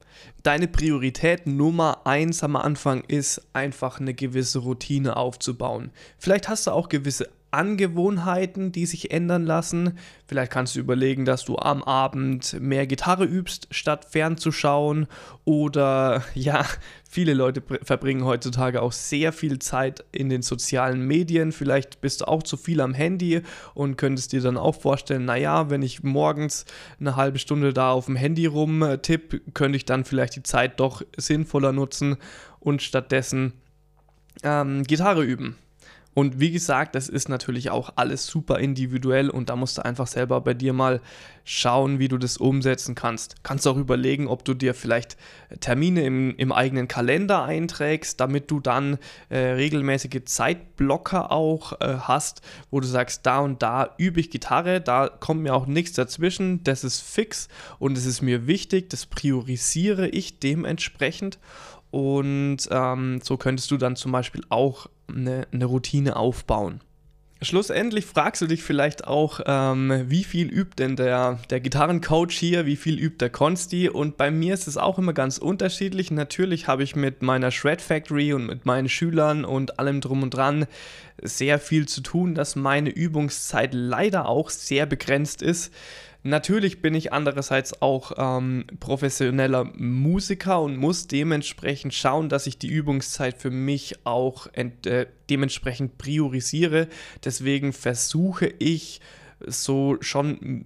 Deine 0.44 0.68
Priorität 0.68 1.48
Nummer 1.48 2.02
eins 2.06 2.44
am 2.44 2.56
Anfang 2.56 3.04
ist 3.08 3.42
einfach 3.54 4.00
eine 4.00 4.14
gewisse 4.14 4.60
Routine 4.60 5.16
aufzubauen. 5.16 5.92
Vielleicht 6.18 6.50
hast 6.50 6.68
du 6.68 6.72
auch 6.72 6.90
gewisse 6.90 7.30
Angewohnheiten, 7.52 8.72
die 8.72 8.86
sich 8.86 9.12
ändern 9.12 9.46
lassen. 9.46 9.98
Vielleicht 10.26 10.52
kannst 10.52 10.76
du 10.76 10.80
überlegen, 10.80 11.26
dass 11.26 11.46
du 11.46 11.58
am 11.58 11.84
Abend 11.84 12.60
mehr 12.60 12.88
Gitarre 12.88 13.26
übst, 13.26 13.68
statt 13.72 14.06
fernzuschauen. 14.10 15.08
Oder 15.44 16.24
ja, 16.34 16.66
viele 17.10 17.34
Leute 17.34 17.62
verbringen 17.84 18.26
heutzutage 18.26 18.82
auch 18.82 18.94
sehr 18.94 19.34
viel 19.34 19.60
Zeit 19.60 20.04
in 20.12 20.30
den 20.30 20.42
sozialen 20.42 21.06
Medien. 21.06 21.52
Vielleicht 21.52 22.02
bist 22.02 22.22
du 22.22 22.28
auch 22.28 22.44
zu 22.44 22.58
viel 22.58 22.82
am 22.82 22.94
Handy 22.94 23.42
und 23.74 23.98
könntest 23.98 24.32
dir 24.32 24.42
dann 24.42 24.58
auch 24.58 24.76
vorstellen, 24.76 25.26
naja, 25.26 25.70
wenn 25.70 25.82
ich 25.82 26.04
morgens 26.04 26.66
eine 27.00 27.16
halbe 27.16 27.40
Stunde 27.40 27.74
da 27.74 27.92
auf 27.92 28.06
dem 28.06 28.16
Handy 28.16 28.46
rumtippe, 28.46 29.42
könnte 29.54 29.76
ich 29.76 29.86
dann 29.86 30.06
vielleicht 30.06 30.36
die 30.36 30.44
Zeit 30.44 30.80
doch 30.80 31.02
sinnvoller 31.18 31.74
nutzen 31.74 32.18
und 32.60 32.82
stattdessen 32.82 33.54
ähm, 34.44 34.84
Gitarre 34.84 35.24
üben. 35.24 35.58
Und 36.14 36.42
wie 36.42 36.52
gesagt, 36.52 36.96
das 36.96 37.08
ist 37.08 37.30
natürlich 37.30 37.70
auch 37.70 37.94
alles 37.96 38.28
super 38.28 38.60
individuell 38.60 39.30
und 39.30 39.50
da 39.50 39.56
musst 39.56 39.78
du 39.78 39.86
einfach 39.86 40.08
selber 40.08 40.42
bei 40.42 40.54
dir 40.54 40.74
mal 40.74 41.00
schauen, 41.46 42.00
wie 42.00 42.10
du 42.10 42.18
das 42.18 42.36
umsetzen 42.36 42.96
kannst. 42.96 43.44
Kannst 43.44 43.66
auch 43.66 43.78
überlegen, 43.78 44.28
ob 44.28 44.44
du 44.44 44.54
dir 44.54 44.74
vielleicht 44.74 45.16
Termine 45.62 46.04
im, 46.04 46.36
im 46.36 46.52
eigenen 46.52 46.90
Kalender 46.90 47.44
einträgst, 47.44 48.20
damit 48.20 48.52
du 48.52 48.60
dann 48.60 48.98
äh, 49.30 49.38
regelmäßige 49.38 50.26
Zeitblocker 50.26 51.32
auch 51.32 51.80
äh, 51.80 51.96
hast, 52.02 52.42
wo 52.72 52.82
du 52.82 52.88
sagst, 52.88 53.26
da 53.26 53.40
und 53.40 53.62
da 53.64 53.96
übe 53.98 54.20
ich 54.20 54.30
Gitarre, 54.30 54.82
da 54.82 55.08
kommt 55.08 55.42
mir 55.42 55.56
auch 55.56 55.66
nichts 55.66 55.94
dazwischen, 55.94 56.62
das 56.66 56.84
ist 56.84 57.00
fix 57.00 57.48
und 57.80 57.98
es 57.98 58.06
ist 58.06 58.22
mir 58.22 58.48
wichtig, 58.48 58.90
das 58.90 59.06
priorisiere 59.06 60.10
ich 60.10 60.40
dementsprechend. 60.40 61.40
Und 61.92 62.70
ähm, 62.72 63.20
so 63.22 63.36
könntest 63.36 63.70
du 63.70 63.78
dann 63.78 63.98
zum 63.98 64.14
Beispiel 64.14 64.44
auch 64.48 64.88
eine, 65.16 65.48
eine 65.52 65.66
Routine 65.66 66.16
aufbauen. 66.16 66.82
Schlussendlich 67.44 68.06
fragst 68.06 68.44
du 68.44 68.46
dich 68.46 68.62
vielleicht 68.62 69.08
auch, 69.08 69.40
ähm, 69.48 70.04
wie 70.06 70.24
viel 70.24 70.48
übt 70.48 70.76
denn 70.78 70.96
der, 70.96 71.40
der 71.50 71.60
Gitarrencoach 71.60 72.34
hier, 72.34 72.68
wie 72.68 72.76
viel 72.76 73.00
übt 73.00 73.18
der 73.20 73.32
Consti? 73.32 73.90
Und 73.90 74.16
bei 74.16 74.30
mir 74.30 74.54
ist 74.54 74.68
es 74.68 74.78
auch 74.78 75.00
immer 75.00 75.14
ganz 75.14 75.40
unterschiedlich. 75.40 76.12
Natürlich 76.12 76.68
habe 76.68 76.84
ich 76.84 76.96
mit 76.96 77.24
meiner 77.24 77.50
Shred 77.50 77.82
Factory 77.82 78.34
und 78.34 78.46
mit 78.46 78.68
meinen 78.68 78.90
Schülern 78.90 79.44
und 79.44 79.80
allem 79.80 80.02
drum 80.02 80.22
und 80.22 80.36
dran 80.36 80.68
sehr 81.20 81.58
viel 81.58 81.88
zu 81.88 82.02
tun, 82.02 82.36
dass 82.36 82.56
meine 82.56 82.92
Übungszeit 82.92 83.74
leider 83.74 84.30
auch 84.30 84.52
sehr 84.52 84.86
begrenzt 84.86 85.42
ist. 85.42 85.74
Natürlich 86.24 86.82
bin 86.84 86.94
ich 86.94 87.14
andererseits 87.14 87.82
auch 87.82 88.12
ähm, 88.18 88.66
professioneller 88.80 89.66
Musiker 89.76 90.62
und 90.62 90.78
muss 90.78 91.08
dementsprechend 91.08 91.96
schauen, 91.96 92.30
dass 92.30 92.46
ich 92.46 92.60
die 92.60 92.68
Übungszeit 92.68 93.38
für 93.38 93.50
mich 93.50 94.06
auch 94.06 94.48
äh, 94.54 95.08
dementsprechend 95.30 95.98
priorisiere. 95.98 96.88
Deswegen 97.26 97.74
versuche 97.74 98.54
ich 98.60 99.02
so 99.48 99.98
schon 100.02 100.66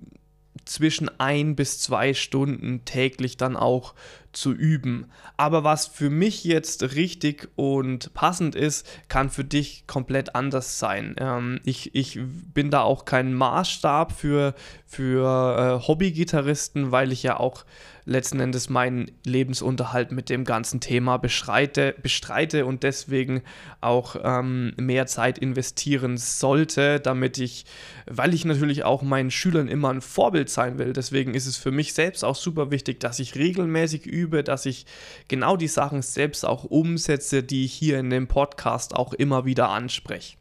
zwischen 0.66 1.10
ein 1.20 1.56
bis 1.56 1.80
zwei 1.80 2.14
Stunden 2.14 2.84
täglich 2.84 3.38
dann 3.38 3.56
auch 3.56 3.94
zu 4.36 4.52
üben. 4.54 5.08
Aber 5.38 5.64
was 5.64 5.88
für 5.88 6.10
mich 6.10 6.44
jetzt 6.44 6.96
richtig 6.96 7.50
und 7.56 8.14
passend 8.14 8.56
ist, 8.56 8.88
kann 9.08 9.30
für 9.30 9.44
dich 9.44 9.88
komplett 9.88 10.36
anders 10.36 10.80
sein. 10.80 11.16
Ähm, 11.18 11.60
ich, 11.64 11.96
ich 11.96 12.20
bin 12.54 12.72
da 12.72 12.82
auch 12.82 13.06
kein 13.06 13.34
Maßstab 13.34 14.12
für, 14.12 14.54
für 14.86 15.82
äh, 15.82 15.88
Hobbygitarristen, 15.88 16.92
weil 16.92 17.12
ich 17.12 17.24
ja 17.24 17.40
auch 17.40 17.66
letzten 18.06 18.40
Endes 18.40 18.70
meinen 18.70 19.12
Lebensunterhalt 19.26 20.12
mit 20.12 20.30
dem 20.30 20.46
ganzen 20.46 20.80
Thema 20.80 21.18
bestreite, 21.18 21.96
bestreite 22.02 22.66
und 22.66 22.84
deswegen 22.84 23.42
auch 23.82 24.16
ähm, 24.24 24.74
mehr 24.78 25.08
Zeit 25.08 25.40
investieren 25.40 26.18
sollte, 26.18 27.00
damit 27.00 27.40
ich, 27.40 27.66
weil 28.06 28.34
ich 28.34 28.46
natürlich 28.46 28.84
auch 28.84 29.02
meinen 29.02 29.32
Schülern 29.32 29.68
immer 29.68 29.90
ein 29.90 30.02
Vorbild 30.02 30.50
sein 30.50 30.78
will, 30.78 30.94
deswegen 30.94 31.34
ist 31.34 31.48
es 31.48 31.58
für 31.58 31.72
mich 31.72 31.94
selbst 31.94 32.24
auch 32.24 32.36
super 32.36 32.70
wichtig, 32.70 33.00
dass 33.00 33.20
ich 33.20 33.36
regelmäßig 33.36 34.06
übe 34.06 34.25
übe, 34.26 34.44
dass 34.44 34.66
ich 34.66 34.86
genau 35.28 35.58
die 35.58 35.68
Sachen 35.68 36.02
selbst 36.02 36.46
auch 36.46 36.64
umsetze, 36.64 37.44
die 37.44 37.66
ich 37.66 37.74
hier 37.74 38.00
in 38.00 38.10
dem 38.10 38.28
Podcast 38.28 38.96
auch 38.96 39.14
immer 39.14 39.46
wieder 39.46 39.70
anspreche. 39.70 40.38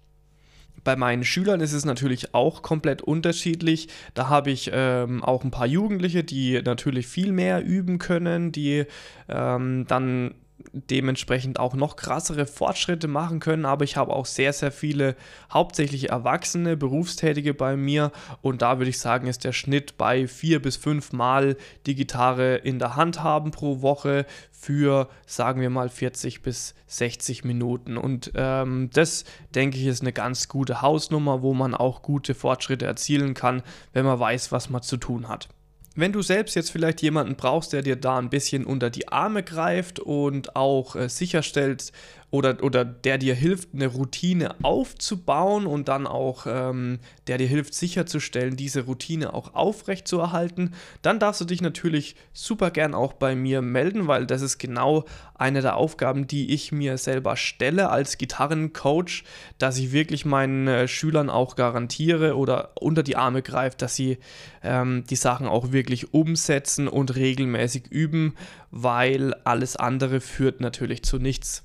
Bei 0.82 0.96
meinen 0.96 1.24
Schülern 1.24 1.60
ist 1.60 1.72
es 1.72 1.84
natürlich 1.86 2.34
auch 2.34 2.62
komplett 2.62 3.00
unterschiedlich. 3.00 3.88
Da 4.12 4.28
habe 4.28 4.50
ich 4.50 4.70
ähm, 4.72 5.24
auch 5.24 5.42
ein 5.42 5.50
paar 5.50 5.66
Jugendliche, 5.66 6.24
die 6.24 6.60
natürlich 6.62 7.06
viel 7.06 7.32
mehr 7.32 7.64
üben 7.64 7.98
können, 7.98 8.52
die 8.52 8.84
ähm, 9.28 9.86
dann 9.88 10.34
dementsprechend 10.72 11.58
auch 11.58 11.74
noch 11.74 11.96
krassere 11.96 12.46
Fortschritte 12.46 13.08
machen 13.08 13.40
können, 13.40 13.64
aber 13.64 13.84
ich 13.84 13.96
habe 13.96 14.12
auch 14.12 14.26
sehr, 14.26 14.52
sehr 14.52 14.72
viele 14.72 15.16
hauptsächlich 15.52 16.10
Erwachsene, 16.10 16.76
Berufstätige 16.76 17.54
bei 17.54 17.76
mir. 17.76 18.12
Und 18.40 18.62
da 18.62 18.78
würde 18.78 18.90
ich 18.90 18.98
sagen, 18.98 19.26
ist 19.26 19.44
der 19.44 19.52
Schnitt 19.52 19.96
bei 19.98 20.26
vier 20.26 20.62
bis 20.62 20.76
fünf 20.76 21.12
Mal 21.12 21.56
die 21.86 21.94
Gitarre 21.94 22.56
in 22.56 22.78
der 22.78 22.96
Hand 22.96 23.22
haben 23.22 23.50
pro 23.50 23.82
Woche 23.82 24.26
für, 24.50 25.08
sagen 25.26 25.60
wir 25.60 25.70
mal, 25.70 25.88
40 25.88 26.42
bis 26.42 26.74
60 26.86 27.44
Minuten. 27.44 27.96
Und 27.96 28.32
ähm, 28.34 28.90
das, 28.92 29.24
denke 29.54 29.78
ich, 29.78 29.86
ist 29.86 30.02
eine 30.02 30.12
ganz 30.12 30.48
gute 30.48 30.82
Hausnummer, 30.82 31.42
wo 31.42 31.52
man 31.54 31.74
auch 31.74 32.02
gute 32.02 32.34
Fortschritte 32.34 32.86
erzielen 32.86 33.34
kann, 33.34 33.62
wenn 33.92 34.04
man 34.04 34.18
weiß, 34.18 34.52
was 34.52 34.70
man 34.70 34.82
zu 34.82 34.96
tun 34.96 35.28
hat. 35.28 35.48
Wenn 35.96 36.12
du 36.12 36.22
selbst 36.22 36.56
jetzt 36.56 36.72
vielleicht 36.72 37.02
jemanden 37.02 37.36
brauchst, 37.36 37.72
der 37.72 37.82
dir 37.82 37.94
da 37.94 38.18
ein 38.18 38.28
bisschen 38.28 38.64
unter 38.64 38.90
die 38.90 39.08
Arme 39.08 39.44
greift 39.44 40.00
und 40.00 40.56
auch 40.56 40.96
äh, 40.96 41.08
sicherstellt, 41.08 41.92
oder, 42.34 42.64
oder 42.64 42.84
der 42.84 43.16
dir 43.16 43.34
hilft, 43.36 43.74
eine 43.74 43.86
Routine 43.86 44.56
aufzubauen 44.62 45.66
und 45.66 45.86
dann 45.86 46.08
auch, 46.08 46.46
ähm, 46.48 46.98
der 47.28 47.38
dir 47.38 47.46
hilft, 47.46 47.74
sicherzustellen, 47.74 48.56
diese 48.56 48.86
Routine 48.86 49.32
auch 49.32 49.54
aufrechtzuerhalten, 49.54 50.74
dann 51.02 51.20
darfst 51.20 51.40
du 51.40 51.44
dich 51.44 51.62
natürlich 51.62 52.16
super 52.32 52.72
gern 52.72 52.92
auch 52.92 53.12
bei 53.12 53.36
mir 53.36 53.62
melden, 53.62 54.08
weil 54.08 54.26
das 54.26 54.42
ist 54.42 54.58
genau 54.58 55.04
eine 55.36 55.62
der 55.62 55.76
Aufgaben, 55.76 56.26
die 56.26 56.52
ich 56.52 56.72
mir 56.72 56.98
selber 56.98 57.36
stelle 57.36 57.90
als 57.90 58.18
Gitarrencoach, 58.18 59.22
dass 59.58 59.78
ich 59.78 59.92
wirklich 59.92 60.24
meinen 60.24 60.66
äh, 60.66 60.88
Schülern 60.88 61.30
auch 61.30 61.54
garantiere 61.54 62.36
oder 62.36 62.72
unter 62.80 63.04
die 63.04 63.16
Arme 63.16 63.42
greife, 63.42 63.76
dass 63.76 63.94
sie 63.94 64.18
ähm, 64.64 65.04
die 65.08 65.16
Sachen 65.16 65.46
auch 65.46 65.70
wirklich 65.70 66.12
umsetzen 66.12 66.88
und 66.88 67.14
regelmäßig 67.14 67.86
üben, 67.90 68.34
weil 68.72 69.34
alles 69.44 69.76
andere 69.76 70.20
führt 70.20 70.60
natürlich 70.60 71.04
zu 71.04 71.18
nichts. 71.18 71.62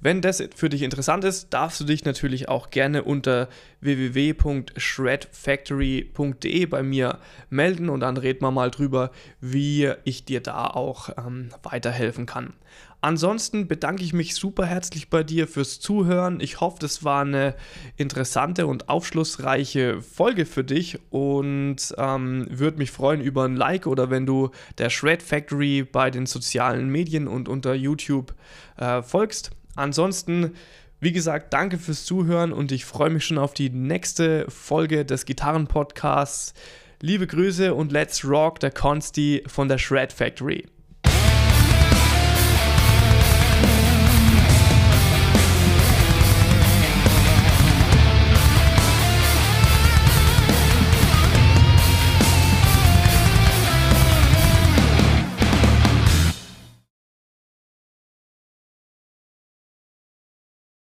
Wenn 0.00 0.22
das 0.22 0.40
für 0.54 0.68
dich 0.68 0.82
interessant 0.82 1.24
ist, 1.24 1.52
darfst 1.52 1.80
du 1.80 1.84
dich 1.84 2.04
natürlich 2.04 2.48
auch 2.48 2.70
gerne 2.70 3.02
unter 3.02 3.48
www.shredfactory.de 3.80 6.66
bei 6.66 6.84
mir 6.84 7.18
melden 7.50 7.88
und 7.88 7.98
dann 8.00 8.16
reden 8.16 8.42
wir 8.42 8.52
mal 8.52 8.70
drüber, 8.70 9.10
wie 9.40 9.90
ich 10.04 10.24
dir 10.24 10.40
da 10.40 10.68
auch 10.68 11.08
ähm, 11.18 11.48
weiterhelfen 11.64 12.26
kann. 12.26 12.52
Ansonsten 13.00 13.68
bedanke 13.68 14.02
ich 14.02 14.12
mich 14.12 14.34
super 14.34 14.66
herzlich 14.66 15.08
bei 15.08 15.22
dir 15.22 15.46
fürs 15.46 15.78
Zuhören. 15.78 16.40
Ich 16.40 16.60
hoffe, 16.60 16.78
das 16.80 17.04
war 17.04 17.22
eine 17.22 17.54
interessante 17.96 18.66
und 18.66 18.88
aufschlussreiche 18.88 20.02
Folge 20.02 20.46
für 20.46 20.64
dich 20.64 20.98
und 21.10 21.94
ähm, 21.96 22.48
würde 22.50 22.78
mich 22.78 22.90
freuen 22.90 23.20
über 23.20 23.44
ein 23.44 23.54
Like 23.54 23.86
oder 23.86 24.10
wenn 24.10 24.26
du 24.26 24.50
der 24.78 24.90
Shred 24.90 25.22
Factory 25.22 25.84
bei 25.84 26.10
den 26.10 26.26
sozialen 26.26 26.88
Medien 26.88 27.28
und 27.28 27.48
unter 27.48 27.74
YouTube 27.74 28.34
äh, 28.78 29.00
folgst. 29.02 29.52
Ansonsten, 29.78 30.54
wie 31.00 31.12
gesagt, 31.12 31.52
danke 31.52 31.78
fürs 31.78 32.04
Zuhören 32.04 32.52
und 32.52 32.72
ich 32.72 32.84
freue 32.84 33.10
mich 33.10 33.24
schon 33.24 33.38
auf 33.38 33.54
die 33.54 33.70
nächste 33.70 34.44
Folge 34.50 35.04
des 35.04 35.24
Gitarrenpodcasts. 35.24 36.54
Liebe 37.00 37.26
Grüße 37.26 37.74
und 37.74 37.92
let's 37.92 38.24
rock 38.24 38.58
der 38.58 38.72
Consti 38.72 39.44
von 39.46 39.68
der 39.68 39.78
Shred 39.78 40.12
Factory. 40.12 40.66